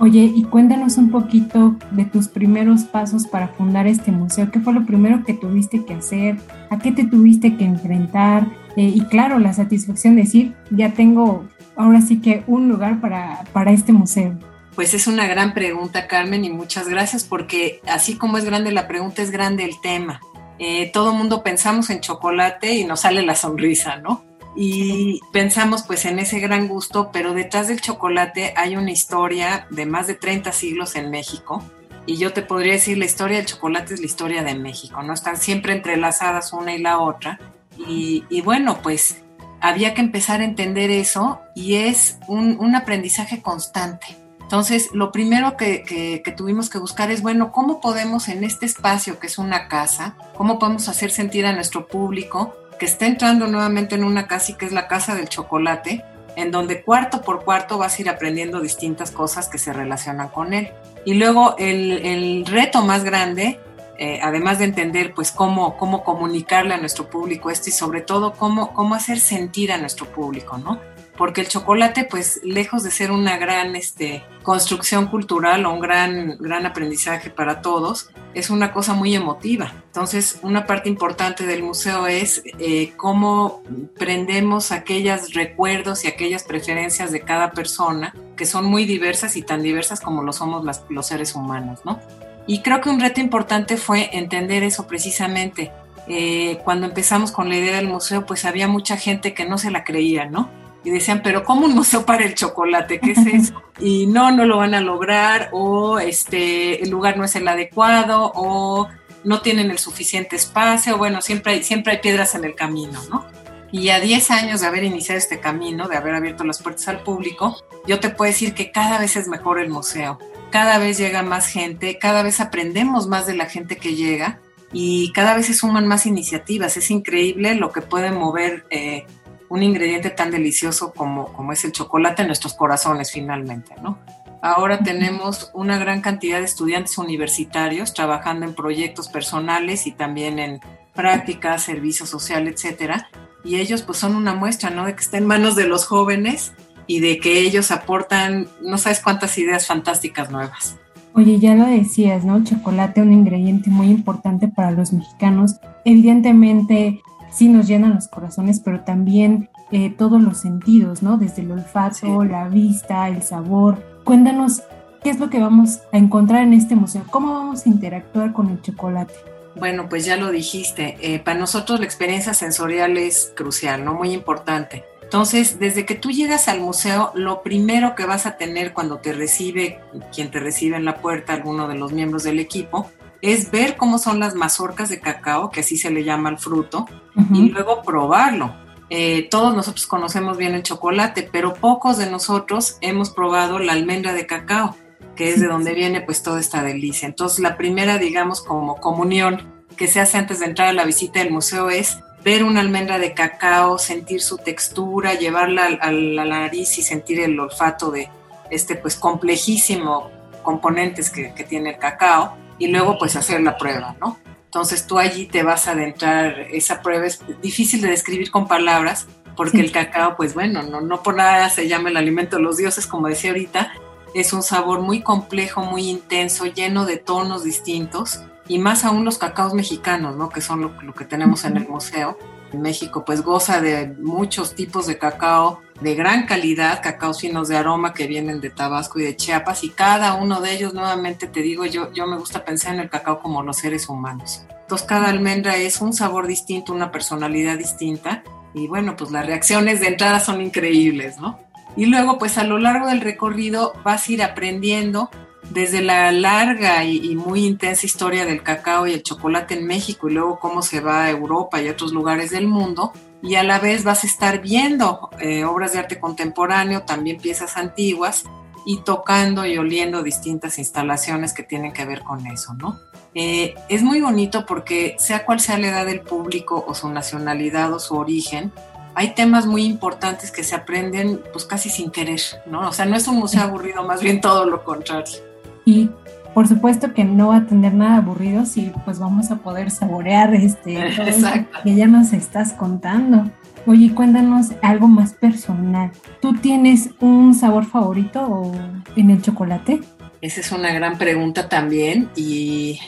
[0.00, 4.50] Oye, y cuéntanos un poquito de tus primeros pasos para fundar este museo.
[4.50, 6.36] ¿Qué fue lo primero que tuviste que hacer?
[6.70, 8.46] ¿A qué te tuviste que enfrentar?
[8.76, 11.44] Eh, y claro, la satisfacción de decir, ya tengo
[11.76, 14.36] ahora sí que un lugar para, para este museo.
[14.74, 18.88] Pues es una gran pregunta, Carmen, y muchas gracias porque así como es grande la
[18.88, 20.20] pregunta, es grande el tema.
[20.58, 24.24] Eh, todo mundo pensamos en chocolate y nos sale la sonrisa, ¿no?
[24.56, 29.86] Y pensamos pues en ese gran gusto, pero detrás del chocolate hay una historia de
[29.86, 31.62] más de 30 siglos en México.
[32.06, 35.14] Y yo te podría decir, la historia del chocolate es la historia de México, ¿no?
[35.14, 37.40] Están siempre entrelazadas una y la otra.
[37.76, 39.22] Y, bueno, pues
[39.60, 44.06] había que empezar a entender eso y es un, aprendizaje constante.
[44.42, 49.18] Entonces, lo primero que, que, tuvimos que buscar es, bueno, ¿cómo podemos en este espacio
[49.18, 54.04] que es una casa, cómo podemos hacer sentir a nuestro público está entrando nuevamente en
[54.04, 56.04] una casa y que es la casa del chocolate,
[56.36, 60.52] en donde cuarto por cuarto vas a ir aprendiendo distintas cosas que se relacionan con
[60.52, 60.70] él.
[61.04, 63.60] Y luego el, reto más grande,
[63.98, 68.32] eh, además de entender pues cómo, cómo comunicarle a nuestro público esto y sobre todo
[68.32, 70.80] cómo, cómo hacer sentir a nuestro público, ¿no?
[71.16, 76.36] Porque el chocolate, pues lejos de ser una gran este, construcción cultural o un gran,
[76.38, 79.72] gran aprendizaje para todos, es una cosa muy emotiva.
[79.86, 83.62] Entonces, una parte importante del museo es eh, cómo
[83.96, 89.62] prendemos aquellos recuerdos y aquellas preferencias de cada persona, que son muy diversas y tan
[89.62, 92.00] diversas como lo somos los seres humanos, ¿no?
[92.46, 95.72] Y creo que un reto importante fue entender eso precisamente.
[96.08, 99.70] Eh, cuando empezamos con la idea del museo, pues había mucha gente que no se
[99.70, 100.50] la creía, ¿no?
[100.84, 103.00] Y decían, pero ¿cómo un museo para el chocolate?
[103.00, 103.62] ¿Qué es eso?
[103.80, 108.30] Y no, no lo van a lograr, o este, el lugar no es el adecuado,
[108.34, 108.88] o
[109.24, 113.26] no tienen el suficiente espacio, bueno, siempre hay, siempre hay piedras en el camino, ¿no?
[113.72, 117.02] Y a 10 años de haber iniciado este camino, de haber abierto las puertas al
[117.02, 117.56] público,
[117.86, 120.18] yo te puedo decir que cada vez es mejor el museo,
[120.50, 124.38] cada vez llega más gente, cada vez aprendemos más de la gente que llega
[124.72, 126.76] y cada vez se suman más iniciativas.
[126.76, 129.06] Es increíble lo que puede mover eh,
[129.54, 133.98] un ingrediente tan delicioso como, como es el chocolate en nuestros corazones finalmente, ¿no?
[134.42, 140.60] Ahora tenemos una gran cantidad de estudiantes universitarios trabajando en proyectos personales y también en
[140.92, 143.08] prácticas, servicio social, etcétera.
[143.44, 144.86] Y ellos pues son una muestra, ¿no?
[144.86, 146.52] De que está en manos de los jóvenes
[146.88, 150.76] y de que ellos aportan no sabes cuántas ideas fantásticas nuevas.
[151.14, 152.42] Oye, ya lo decías, ¿no?
[152.42, 155.60] chocolate, un ingrediente muy importante para los mexicanos.
[155.84, 157.00] Evidentemente,
[157.34, 161.18] sí nos llenan los corazones, pero también eh, todos los sentidos, ¿no?
[161.18, 163.82] Desde el olfato, la vista, el sabor.
[164.04, 164.62] Cuéntanos
[165.02, 168.50] qué es lo que vamos a encontrar en este museo, cómo vamos a interactuar con
[168.50, 169.14] el chocolate.
[169.56, 173.94] Bueno, pues ya lo dijiste, eh, para nosotros la experiencia sensorial es crucial, ¿no?
[173.94, 174.84] Muy importante.
[175.02, 179.12] Entonces, desde que tú llegas al museo, lo primero que vas a tener cuando te
[179.12, 179.78] recibe,
[180.12, 182.90] quien te recibe en la puerta, alguno de los miembros del equipo,
[183.24, 186.86] es ver cómo son las mazorcas de cacao, que así se le llama al fruto,
[187.32, 188.54] y luego probarlo.
[188.90, 194.12] Eh, todos nosotros conocemos bien el chocolate, pero pocos de nosotros hemos probado la almendra
[194.12, 194.76] de cacao,
[195.16, 197.06] que es de donde viene pues toda esta delicia.
[197.06, 201.20] Entonces la primera, digamos, como comunión que se hace antes de entrar a la visita
[201.20, 206.76] del museo es ver una almendra de cacao, sentir su textura, llevarla a la nariz
[206.76, 208.10] y sentir el olfato de
[208.50, 210.10] este pues complejísimo
[210.42, 214.18] componentes que, que tiene el cacao y luego pues hacer la prueba, ¿no?
[214.44, 219.06] Entonces tú allí te vas a adentrar, esa prueba es difícil de describir con palabras,
[219.36, 222.56] porque el cacao, pues bueno, no, no por nada se llama el alimento de los
[222.56, 223.72] dioses, como decía ahorita,
[224.14, 229.18] es un sabor muy complejo, muy intenso, lleno de tonos distintos, y más aún los
[229.18, 230.28] cacaos mexicanos, ¿no?
[230.28, 232.16] Que son lo, lo que tenemos en el museo.
[232.60, 237.92] México pues goza de muchos tipos de cacao de gran calidad, cacaos finos de aroma
[237.94, 241.66] que vienen de Tabasco y de Chiapas y cada uno de ellos, nuevamente te digo,
[241.66, 244.46] yo, yo me gusta pensar en el cacao como los seres humanos.
[244.62, 248.22] Entonces cada almendra es un sabor distinto, una personalidad distinta
[248.54, 251.38] y bueno, pues las reacciones de entrada son increíbles, ¿no?
[251.76, 255.10] Y luego pues a lo largo del recorrido vas a ir aprendiendo
[255.50, 260.14] desde la larga y, muy intensa historia del cacao y el chocolate en México y
[260.14, 262.92] luego cómo se va a Europa y otros lugares del mundo,
[263.22, 267.56] y a la vez vas a estar viendo eh, obras de arte contemporáneo, también piezas
[267.56, 268.24] antiguas,
[268.66, 272.80] y tocando y oliendo distintas instalaciones que tienen que ver con eso, ¿no?
[273.14, 277.72] Eh, es muy bonito porque sea cual sea la edad del público o su nacionalidad
[277.72, 278.52] o su origen,
[278.94, 282.68] hay temas muy importantes que se aprenden pues casi sin querer, ¿no?
[282.68, 285.33] O sea, no es un museo aburrido, más bien todo lo contrario
[285.64, 285.90] y
[286.34, 290.34] por supuesto que no va a tener nada aburrido y pues vamos a poder saborear
[290.34, 291.28] este todo
[291.62, 293.30] que ya nos estás contando.
[293.66, 295.90] Oye, cuéntanos algo más personal.
[296.20, 298.52] ¿Tú tienes un sabor favorito
[298.96, 299.80] en el chocolate?
[300.20, 302.78] Esa es una gran pregunta también y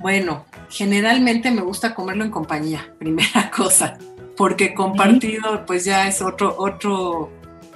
[0.00, 3.98] bueno, generalmente me gusta comerlo en compañía, primera cosa,
[4.36, 7.30] porque compartido pues ya es otro, otro,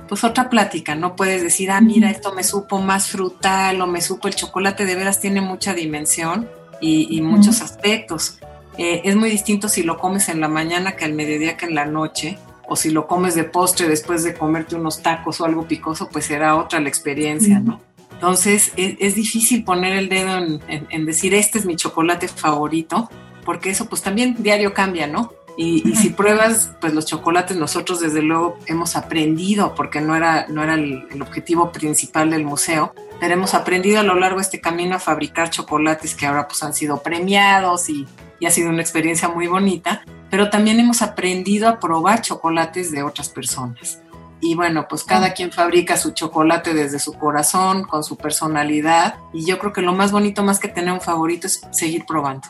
[0.08, 4.00] pues otra plática, no puedes decir, ah, mira, esto me supo más frutal o me
[4.00, 6.48] supo el chocolate, de veras tiene mucha dimensión
[6.80, 8.38] y, muchos aspectos.
[8.78, 11.74] Eh, es muy distinto si lo comes en la mañana que al mediodía que en
[11.74, 12.38] la noche,
[12.68, 16.26] o si lo comes de postre después de comerte unos tacos o algo picoso, pues
[16.26, 17.80] será otra la experiencia, ¿no?
[18.12, 23.10] Entonces es, difícil poner el dedo en, decir este es mi chocolate favorito,
[23.44, 25.32] porque eso pues también diario cambia, ¿no?
[25.56, 30.62] Y, si pruebas pues los chocolates, nosotros desde luego hemos aprendido, porque no era, no
[30.62, 34.96] era el, objetivo principal del museo, pero hemos aprendido a lo largo de este camino
[34.96, 38.06] a fabricar chocolates que ahora pues han sido premiados y,
[38.38, 43.02] y ha sido una experiencia muy bonita, pero también hemos aprendido a probar chocolates de
[43.02, 44.00] otras personas.
[44.40, 49.14] Y bueno, pues cada quien fabrica su chocolate desde su corazón, con su personalidad.
[49.32, 52.48] Y yo creo que lo más bonito, más que tener un favorito, es seguir probando.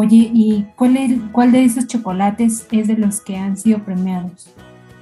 [0.00, 4.48] Oye, ¿y cuál, cuál de esos chocolates es de los que han sido premiados?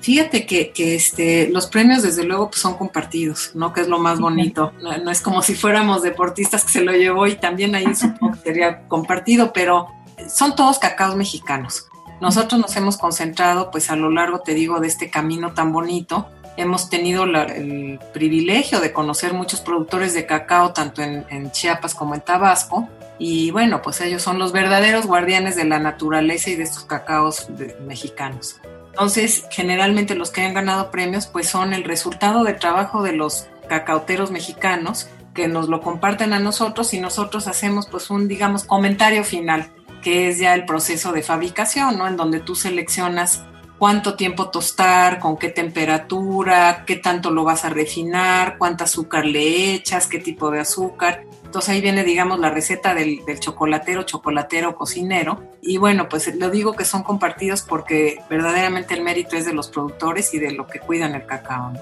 [0.01, 3.75] Fíjate que, que este, los premios desde luego pues, son compartidos, ¿no?
[3.75, 4.73] Que es lo más bonito.
[4.83, 8.33] No, no, es como si fuéramos deportistas que se lo llevó y también ahí supongo
[8.37, 9.89] que sería compartido, pero
[10.31, 11.85] son todos cacaos mexicanos.
[12.23, 16.31] Nosotros nos hemos concentrado, pues a lo largo, te digo, de este camino tan bonito.
[16.57, 22.23] Hemos tenido el privilegio de conocer muchos productores de cacao, tanto en, Chiapas como en
[22.23, 22.89] Tabasco.
[23.19, 27.49] Y bueno, pues ellos son los verdaderos guardianes de la naturaleza y de estos cacaos
[27.87, 28.61] mexicanos.
[28.91, 33.47] Entonces, generalmente los que han ganado premios, pues son el resultado del trabajo de los
[33.69, 39.23] cacauteros mexicanos que nos lo comparten a nosotros y nosotros hacemos pues un, digamos, comentario
[39.23, 39.71] final
[40.03, 42.07] que es ya el proceso de fabricación, ¿no?
[42.07, 43.45] En donde tú seleccionas
[43.77, 49.75] cuánto tiempo tostar, con qué temperatura, qué tanto lo vas a refinar, cuánto azúcar le
[49.75, 51.25] echas, qué tipo de azúcar.
[51.57, 55.43] Entonces ahí viene, digamos, la receta del, chocolatero, chocolatero, cocinero.
[55.63, 59.69] Y bueno, pues lo digo que son compartidos porque verdaderamente el mérito es de los
[59.69, 61.73] productores y de lo que cuidan el cacao.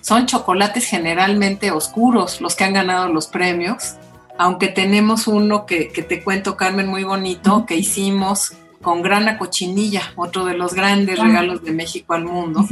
[0.00, 3.96] Son chocolates generalmente oscuros los que han ganado los premios
[4.38, 8.52] aunque tenemos uno que, te cuento, Carmen, muy bonito, que hicimos
[8.82, 11.24] con grana cochinilla, otro de los grandes ah.
[11.24, 12.64] regalos de México al mundo.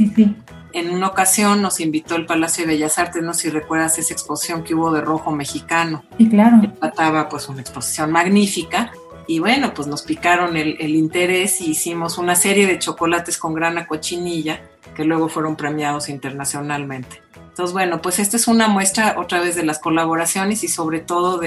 [0.73, 4.13] En una ocasión nos invitó el Palacio de Bellas Artes, no sé si recuerdas esa
[4.13, 6.03] exposición que hubo de rojo mexicano.
[6.17, 6.61] Sí, claro.
[6.79, 8.91] Trataba pues una exposición magnífica.
[9.27, 13.53] Y bueno, pues nos picaron el, el interés y hicimos una serie de chocolates con
[13.53, 14.61] grana cochinilla
[14.95, 17.21] que luego fueron premiados internacionalmente.
[17.55, 21.39] Entonces, bueno, pues esta es una muestra otra vez de las colaboraciones y sobre todo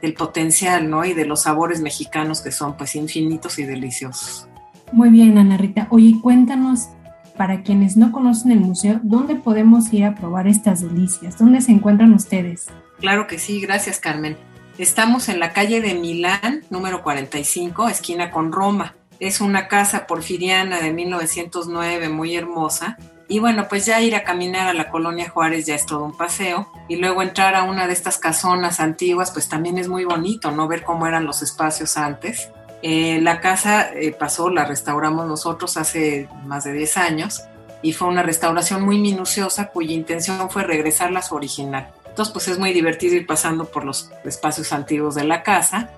[0.00, 1.04] del potencial, ¿no?
[1.04, 4.48] Y de los sabores mexicanos que son pues infinitos y deliciosos.
[4.92, 5.86] Muy bien, Ana Rita.
[5.90, 6.88] Oye, cuéntanos,
[7.36, 11.38] para quienes no conocen el museo, ¿dónde podemos ir a probar estas delicias?
[11.38, 12.66] ¿Dónde se encuentran ustedes?
[12.98, 14.36] Claro que sí, gracias Carmen.
[14.76, 18.94] Estamos en la calle de Milán, número 45, esquina con Roma.
[19.20, 22.96] Es una casa porfiriana de 1909 muy hermosa
[23.28, 26.16] y bueno, pues ya ir a caminar a la colonia Juárez ya es todo un
[26.16, 26.66] paseo.
[26.88, 30.66] Y luego entrar a una de estas casonas antiguas, pues también es muy bonito, ¿no?
[30.66, 32.50] Ver cómo eran los espacios antes.
[32.80, 37.42] Eh, la casa eh, pasó, la restauramos nosotros hace más de 10 años
[37.82, 41.90] y fue una restauración muy minuciosa cuya intención fue regresarla a su original.
[42.06, 45.90] Entonces, pues es muy divertido ir pasando por los espacios antiguos de la casa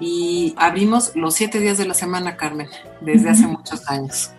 [0.00, 2.68] y abrimos los siete días de la semana, Carmen,
[3.02, 4.30] desde hace muchos años.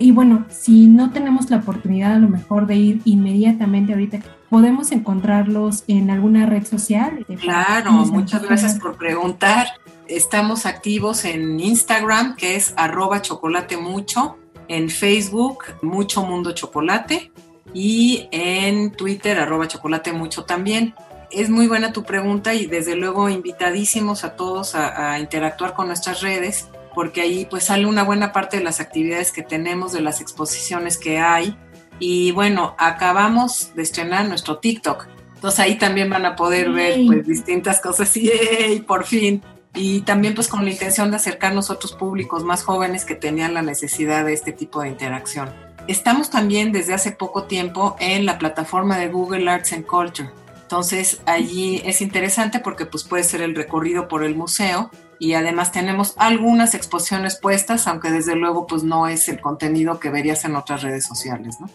[0.00, 4.92] Y bueno, si no tenemos la oportunidad a lo mejor de ir inmediatamente ahorita, ¿podemos
[4.92, 7.26] encontrarlos en alguna red social?
[7.38, 9.66] Claro, muchas gracias por preguntar.
[10.08, 14.38] Estamos activos en Instagram, que es arroba chocolate mucho,
[14.68, 17.30] en Facebook, mucho mundo chocolate,
[17.74, 20.94] y en Twitter, arroba chocolate mucho también.
[21.30, 25.88] Es muy buena tu pregunta y desde luego invitadísimos a todos a, a interactuar con
[25.88, 30.00] nuestras redes porque ahí pues sale una buena parte de las actividades que tenemos, de
[30.00, 31.56] las exposiciones que hay.
[31.98, 35.06] Y bueno, acabamos de estrenar nuestro TikTok.
[35.34, 39.42] Entonces ahí también van a poder ver pues distintas cosas y por fin.
[39.74, 43.54] Y también pues con la intención de acercarnos a otros públicos más jóvenes que tenían
[43.54, 45.50] la necesidad de este tipo de interacción.
[45.86, 50.30] Estamos también desde hace poco tiempo en la plataforma de Google Arts and Culture.
[50.70, 55.72] Entonces allí es interesante porque pues puede ser el recorrido por el museo y además
[55.72, 60.54] tenemos algunas exposiciones puestas, aunque desde luego pues no es el contenido que verías en
[60.54, 61.68] otras redes sociales, ¿no?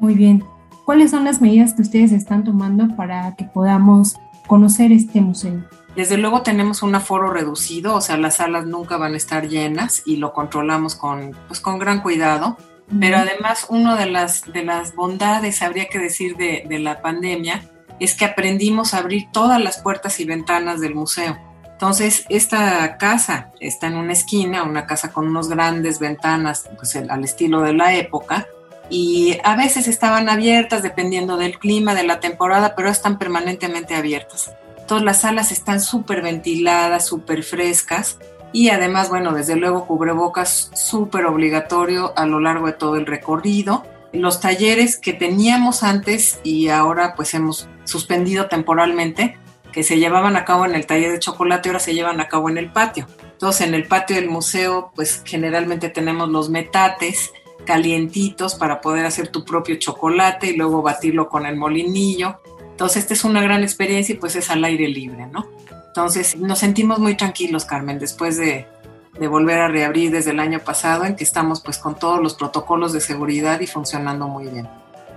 [0.00, 0.44] Muy bien.
[0.84, 4.16] ¿Cuáles son las medidas que ustedes están tomando para que podamos
[4.46, 5.64] conocer este museo?
[5.96, 10.02] Desde luego tenemos un aforo reducido, o sea, las salas nunca van a estar llenas
[10.04, 12.58] y lo controlamos con, pues, con gran cuidado.
[13.00, 17.62] Pero además, una de las, de las bondades, habría que decir, de, de la pandemia,
[18.00, 21.38] es que aprendimos a abrir todas las puertas y ventanas del museo.
[21.64, 27.22] Entonces, esta casa está en una esquina, una casa con unos grandes ventanas, pues al
[27.22, 28.46] estilo de la época,
[28.88, 34.52] y a veces estaban abiertas dependiendo del clima, de la temporada, pero están permanentemente abiertas.
[34.86, 38.18] Todas las salas están súper ventiladas, súper frescas,
[38.52, 43.84] y además, bueno, desde luego cubrebocas súper obligatorio a lo largo de todo el recorrido.
[44.12, 49.38] Los talleres que teníamos antes y ahora pues hemos suspendido temporalmente,
[49.72, 52.48] que se llevaban a cabo en el taller de chocolate, ahora se llevan a cabo
[52.48, 53.06] en el patio.
[53.32, 57.32] Entonces en el patio del museo pues generalmente tenemos los metates
[57.66, 62.40] calientitos para poder hacer tu propio chocolate y luego batirlo con el molinillo.
[62.70, 65.46] Entonces esta es una gran experiencia y pues es al aire libre, ¿no?
[65.88, 68.66] Entonces nos sentimos muy tranquilos, Carmen, después de,
[69.18, 72.34] de volver a reabrir desde el año pasado, en que estamos pues con todos los
[72.34, 74.68] protocolos de seguridad y funcionando muy bien.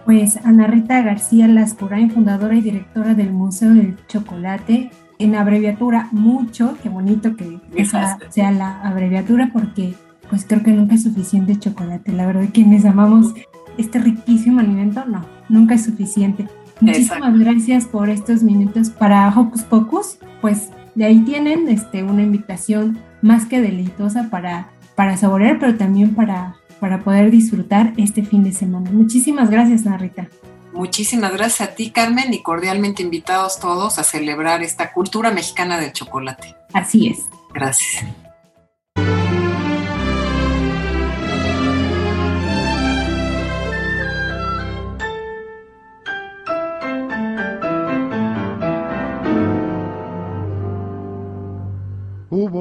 [0.06, 4.90] Pues Ana Rita García Lascurain, fundadora y directora del Museo del Chocolate,
[5.20, 9.94] en abreviatura mucho, qué bonito que esa sea la abreviatura porque
[10.30, 13.34] pues creo que nunca es suficiente chocolate, la verdad quienes amamos
[13.78, 16.48] este riquísimo alimento, no, nunca es suficiente.
[16.80, 22.98] Muchísimas gracias por estos minutos para Hocus Pocus, pues de ahí tienen este, una invitación
[23.22, 28.52] más que deleitosa para, para saborear, pero también para, para poder disfrutar este fin de
[28.52, 28.90] semana.
[28.92, 30.28] Muchísimas gracias, Narita.
[30.74, 35.92] Muchísimas gracias a ti, Carmen, y cordialmente invitados todos a celebrar esta cultura mexicana del
[35.94, 36.56] chocolate.
[36.74, 37.26] Así es.
[37.54, 38.06] Gracias.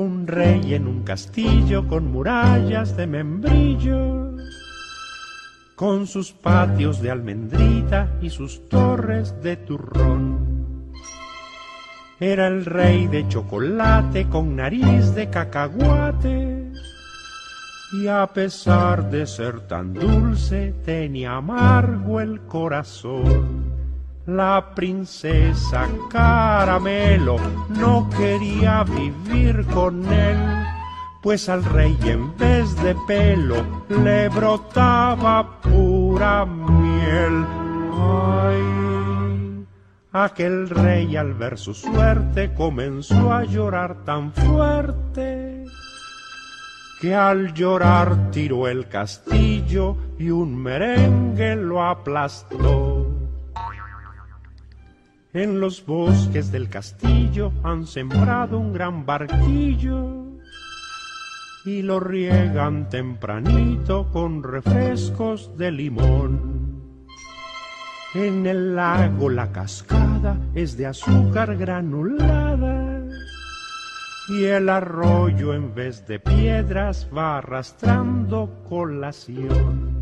[0.08, 4.36] Un rey en un castillo con murallas de membrillo,
[5.76, 10.92] con sus patios de almendrita y sus torres de turrón.
[12.18, 16.72] Era el rey de chocolate con nariz de cacahuate,
[17.92, 23.77] y a pesar de ser tan dulce tenía amargo el corazón.
[24.28, 27.36] La princesa Caramelo
[27.70, 30.36] no quería vivir con él,
[31.22, 37.46] pues al rey en vez de pelo le brotaba pura miel.
[37.96, 39.66] Ay,
[40.12, 45.64] aquel rey al ver su suerte comenzó a llorar tan fuerte
[47.00, 52.97] que al llorar tiró el castillo y un merengue lo aplastó.
[55.34, 60.24] En los bosques del castillo han sembrado un gran barquillo
[61.66, 66.82] y lo riegan tempranito con refrescos de limón.
[68.14, 73.04] En el lago la cascada es de azúcar granulada
[74.30, 79.97] y el arroyo en vez de piedras va arrastrando colación.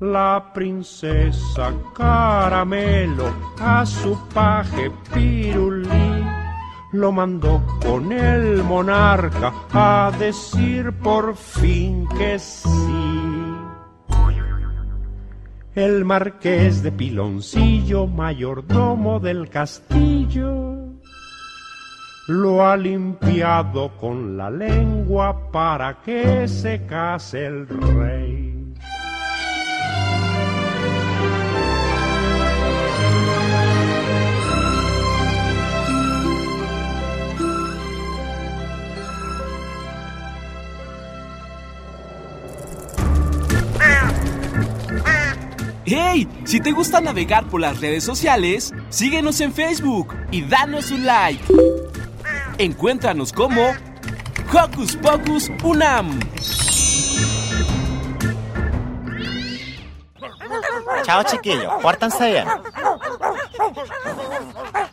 [0.00, 6.24] La princesa Caramelo a su paje Pirulí
[6.92, 12.66] lo mandó con el monarca a decir por fin que sí.
[15.74, 20.76] El marqués de Piloncillo, mayordomo del castillo,
[22.26, 28.49] lo ha limpiado con la lengua para que se case el rey.
[45.92, 46.28] ¡Hey!
[46.44, 51.42] Si te gusta navegar por las redes sociales, síguenos en Facebook y danos un like.
[52.58, 53.72] Encuéntranos como
[54.52, 56.20] Hocus Pocus Unam.
[61.02, 62.46] Chao chiquillos, pórtanse bien.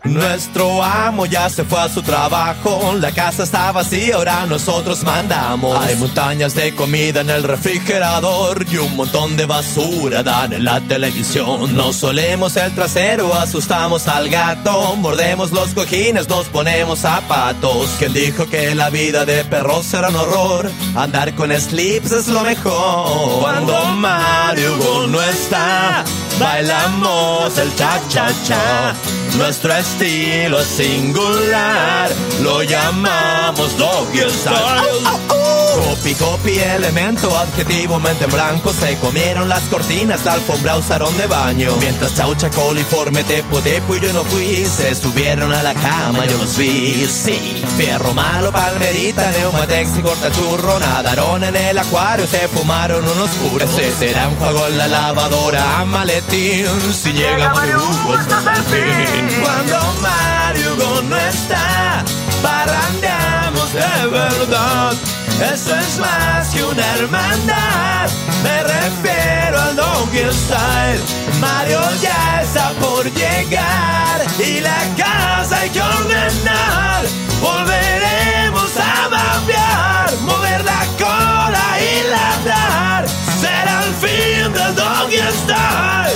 [0.03, 5.77] Nuestro amo ya se fue a su trabajo, la casa está vacía, ahora nosotros mandamos.
[5.85, 10.79] Hay montañas de comida en el refrigerador y un montón de basura dan en la
[10.81, 11.75] televisión.
[11.75, 17.89] Nos solemos el trasero, asustamos al gato, mordemos los cojines, nos ponemos zapatos.
[17.99, 20.71] ¿Quién dijo que la vida de perros era un horror?
[20.95, 23.41] Andar con slips es lo mejor.
[23.41, 26.05] Cuando Mario no está,
[26.39, 28.95] bailamos el cha cha cha.
[29.37, 32.09] Nuestro estilo es singular,
[32.41, 35.37] lo llamamos doggy style.
[35.77, 41.27] Copy, copy, elemento, adjetivo, mente en blanco Se comieron las cortinas, la alfombra usaron de
[41.27, 46.25] baño Mientras chaucha, coliforme, tepo, tepo y yo no fui Se subieron a la cama,
[46.25, 52.25] yo los vi, sí Fierro malo, palmerita, neumatex y corta churro Nadaron en el acuario,
[52.25, 57.77] se fumaron unos puros Se será un juego en la lavadora, maletín Si llega Mario
[57.77, 62.03] Hugo, hasta el fin Cuando Mario no está
[62.41, 64.93] Parrandeamos de verdad
[65.41, 68.09] eso es más que una hermandad.
[68.41, 70.99] Me refiero al Doggy Style.
[71.39, 77.05] Mario ya está por llegar y la casa hay que ordenar.
[77.39, 83.07] Volveremos a babear, mover la cola y ladrar.
[83.39, 86.06] Será el fin del Doggy Style,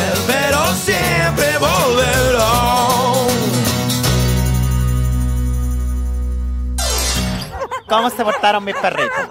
[7.92, 9.28] ¿Cómo se portaron mis perritos?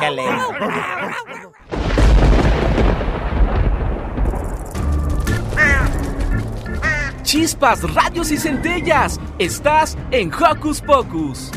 [0.00, 0.48] Qué lindo.
[7.22, 9.20] Chispas, radios y centellas.
[9.38, 11.52] Estás en Hocus Pocus.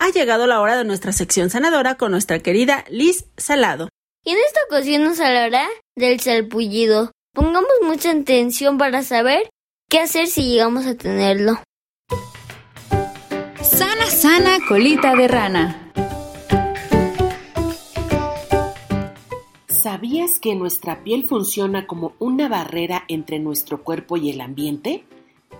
[0.00, 3.90] Ha llegado la hora de nuestra sección sanadora con nuestra querida Liz Salado.
[4.24, 7.12] Y en esta ocasión nos hablará del salpullido.
[7.32, 9.48] Pongamos mucha atención para saber
[9.88, 11.60] qué hacer si llegamos a tenerlo.
[14.68, 15.92] Colita de rana.
[19.68, 25.04] ¿Sabías que nuestra piel funciona como una barrera entre nuestro cuerpo y el ambiente?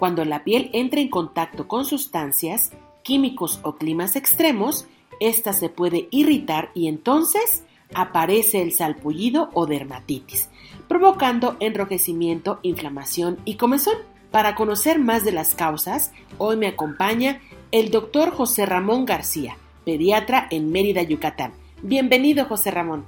[0.01, 2.73] Cuando la piel entra en contacto con sustancias,
[3.05, 4.87] químicos o climas extremos,
[5.21, 7.63] ésta se puede irritar y entonces
[7.95, 10.49] aparece el salpullido o dermatitis,
[10.89, 13.99] provocando enrojecimiento, inflamación y comezón.
[14.33, 17.41] Para conocer más de las causas, hoy me acompaña
[17.75, 21.55] el doctor José Ramón García, pediatra en Mérida, Yucatán.
[21.83, 23.05] Bienvenido, José Ramón.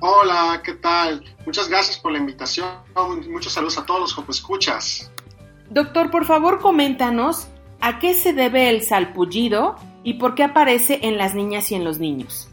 [0.00, 1.24] Hola, ¿qué tal?
[1.46, 2.68] Muchas gracias por la invitación.
[3.30, 5.10] Muchos saludos a todos los que escuchas.
[5.70, 7.48] Doctor, por favor, coméntanos
[7.80, 11.84] a qué se debe el salpullido y por qué aparece en las niñas y en
[11.84, 12.50] los niños.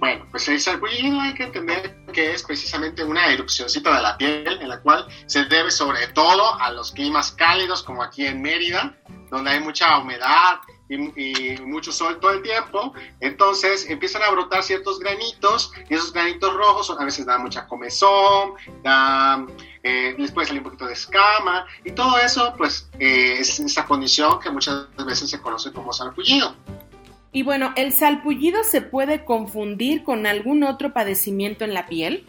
[0.00, 4.58] Bueno, pues el salpullido hay que entender que es precisamente una erupcióncita de la piel
[4.60, 8.96] en la cual se debe sobre todo a los climas cálidos como aquí en Mérida,
[9.30, 14.98] donde hay mucha humedad y, mucho sol todo el tiempo, entonces empiezan a brotar ciertos
[14.98, 19.46] granitos y esos granitos rojos a veces dan mucha comezón, dan,
[19.84, 24.40] eh, les puede un poquito de escama y todo eso pues eh, es esa condición
[24.40, 26.56] que muchas veces se conoce como salpullido.
[27.32, 32.24] Y bueno, ¿el salpullido se puede confundir con algún otro padecimiento en la piel?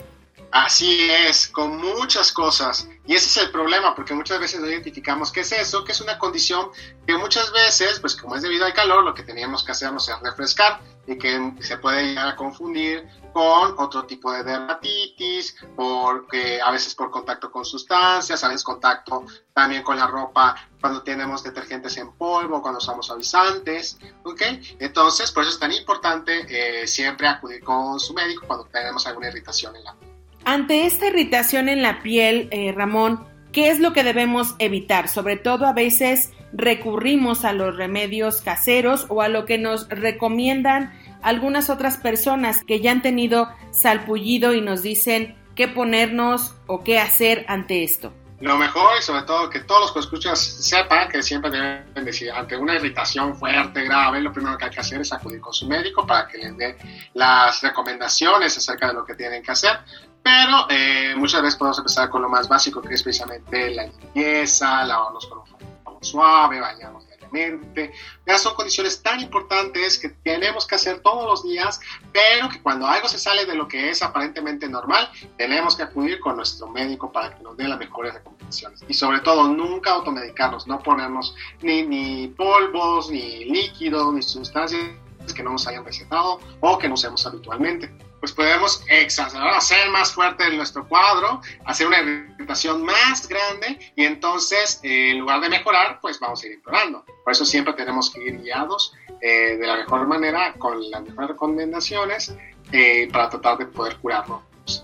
[0.51, 2.87] Así es, con muchas cosas.
[3.07, 6.01] Y ese es el problema, porque muchas veces no identificamos qué es eso, que es
[6.01, 6.71] una condición
[7.07, 10.19] que muchas veces, pues como es debido al calor, lo que teníamos que hacernos es
[10.19, 16.69] refrescar y que se puede llegar a confundir con otro tipo de dermatitis, porque a
[16.71, 21.95] veces por contacto con sustancias, a veces contacto también con la ropa cuando tenemos detergentes
[21.95, 24.41] en polvo, cuando usamos avisantes, ¿ok?
[24.79, 29.29] Entonces, por eso es tan importante eh, siempre acudir con su médico cuando tenemos alguna
[29.29, 30.10] irritación en la piel.
[30.43, 35.07] Ante esta irritación en la piel, eh, Ramón, ¿qué es lo que debemos evitar?
[35.07, 40.93] Sobre todo a veces recurrimos a los remedios caseros o a lo que nos recomiendan
[41.21, 46.97] algunas otras personas que ya han tenido salpullido y nos dicen qué ponernos o qué
[46.97, 48.11] hacer ante esto.
[48.39, 52.31] Lo mejor y sobre todo que todos los que escuchas sepan que siempre deben decir,
[52.31, 55.67] ante una irritación fuerte, grave, lo primero que hay que hacer es acudir con su
[55.67, 56.75] médico para que les dé
[57.13, 59.77] las recomendaciones acerca de lo que tienen que hacer.
[60.23, 64.85] Pero eh, muchas veces podemos empezar con lo más básico, que es precisamente la limpieza,
[64.85, 67.91] lavarnos con un jabón suave, bañarnos diariamente.
[68.27, 71.79] Ya son condiciones tan importantes que tenemos que hacer todos los días,
[72.13, 76.19] pero que cuando algo se sale de lo que es aparentemente normal, tenemos que acudir
[76.19, 78.83] con nuestro médico para que nos dé las mejores recomendaciones.
[78.87, 84.91] Y sobre todo, nunca automedicarnos, no ponernos ni, ni polvos, ni líquidos, ni sustancias
[85.35, 87.91] que no nos hayan recetado o que no usemos habitualmente
[88.21, 94.79] pues podemos exacerbar, hacer más fuerte nuestro cuadro, hacer una irritación más grande y entonces
[94.83, 97.03] eh, en lugar de mejorar, pues vamos a ir empeorando.
[97.23, 101.31] Por eso siempre tenemos que ir guiados eh, de la mejor manera, con las mejores
[101.31, 102.35] recomendaciones,
[102.71, 104.43] eh, para tratar de poder curarlo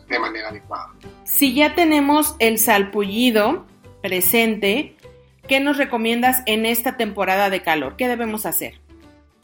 [0.09, 0.91] de manera adecuada.
[1.23, 3.67] Si ya tenemos el salpullido
[4.01, 4.95] presente,
[5.47, 7.97] ¿qué nos recomiendas en esta temporada de calor?
[7.97, 8.81] ¿Qué debemos hacer?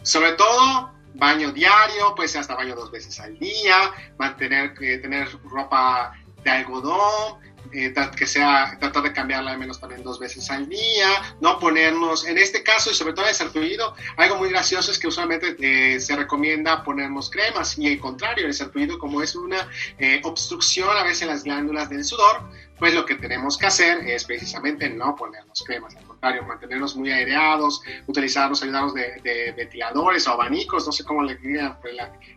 [0.02, 5.30] Sobre todo baño diario, puede ser hasta baño dos veces al día, mantener, eh, tener
[5.44, 7.40] ropa de algodón,
[7.72, 11.08] eh, que sea, tratar de cambiarla al menos también dos veces al día,
[11.42, 15.00] no ponernos, en este caso y sobre todo en el sarpullido, algo muy gracioso es
[15.00, 19.68] que usualmente eh, se recomienda ponernos cremas y el contrario, el sarpullido como es una
[19.98, 22.44] eh, obstrucción a veces en las glándulas del sudor,
[22.78, 27.12] pues lo que tenemos que hacer es precisamente no ponernos cremas, al contrario, mantenernos muy
[27.12, 31.78] aireados, utilizarnos, ayudarnos de, ventiladores o abanicos, no sé cómo le digan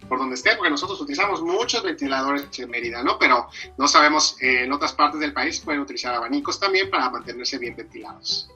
[0.09, 3.19] por, donde esté, porque nosotros utilizamos muchos ventiladores en Mérida, ¿no?
[3.19, 7.59] Pero no sabemos, eh, en otras partes del país pueden utilizar abanicos también para mantenerse
[7.59, 8.51] bien ventilados.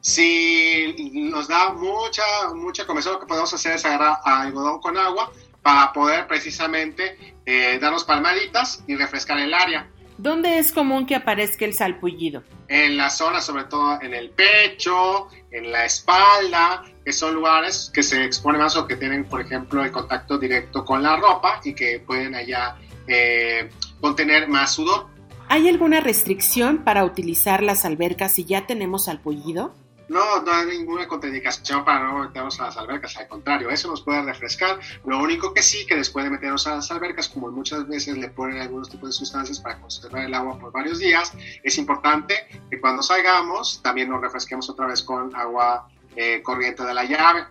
[0.00, 2.22] Si nos da mucha,
[2.54, 5.30] mucha comezón, lo que podemos hacer es agarrar algodón con agua
[5.62, 9.90] para poder precisamente eh, darnos palmaditas y refrescar el área.
[10.22, 12.42] ¿Dónde es común que aparezca el salpullido?
[12.68, 18.02] En la zona, sobre todo en el pecho, en la espalda, que son lugares que
[18.02, 21.72] se exponen más o que tienen, por ejemplo, el contacto directo con la ropa y
[21.72, 25.06] que pueden allá eh, contener más sudor.
[25.48, 29.74] ¿Hay alguna restricción para utilizar las albercas si ya tenemos salpullido?
[30.10, 34.02] No, no hay ninguna contraindicación para no meternos a las albercas, al contrario, eso nos
[34.02, 34.80] puede refrescar.
[35.04, 38.28] Lo único que sí, que después de meternos a las albercas, como muchas veces le
[38.28, 41.32] ponen algunos tipos de sustancias para conservar el agua por varios días,
[41.62, 42.34] es importante
[42.68, 47.44] que cuando salgamos también nos refresquemos otra vez con agua eh, corriente de la llave.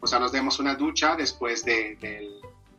[0.00, 1.98] O sea, nos demos una ducha después de,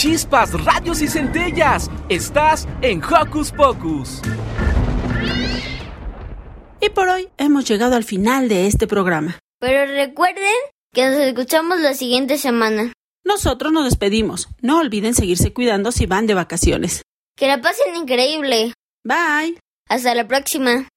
[0.00, 1.90] Chispas, radios y centellas.
[2.08, 4.22] Estás en Hocus Pocus.
[6.80, 9.38] Y por hoy hemos llegado al final de este programa.
[9.58, 10.54] Pero recuerden
[10.94, 12.94] que nos escuchamos la siguiente semana.
[13.26, 14.48] Nosotros nos despedimos.
[14.62, 17.02] No olviden seguirse cuidando si van de vacaciones.
[17.36, 18.72] Que la pasen increíble.
[19.04, 19.58] Bye.
[19.86, 20.88] Hasta la próxima.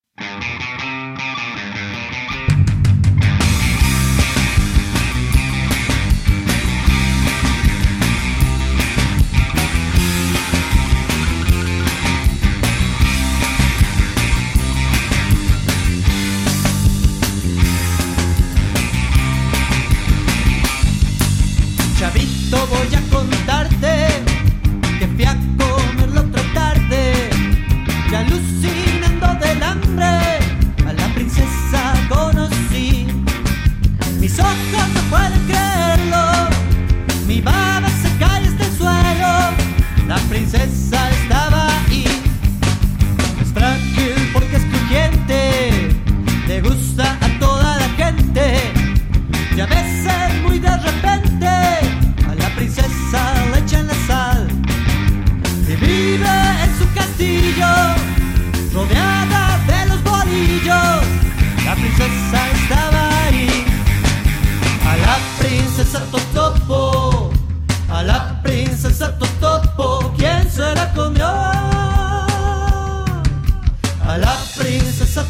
[75.13, 75.25] esa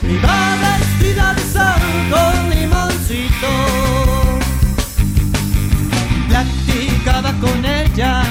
[0.00, 3.50] privada vestida de sal con limoncito.
[6.28, 8.22] Platicaba con ella,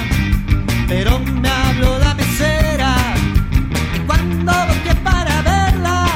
[0.88, 2.96] pero me habló la mesera
[3.94, 6.06] y cuando volví para verla,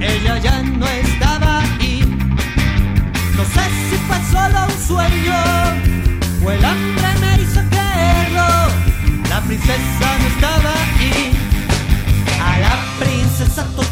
[0.00, 2.04] ella ya no estaba ahí.
[3.36, 5.40] No sé si fue solo un sueño
[6.44, 8.46] o el hambre me hizo creerlo.
[9.28, 10.71] La princesa no estaba
[13.52, 13.91] さと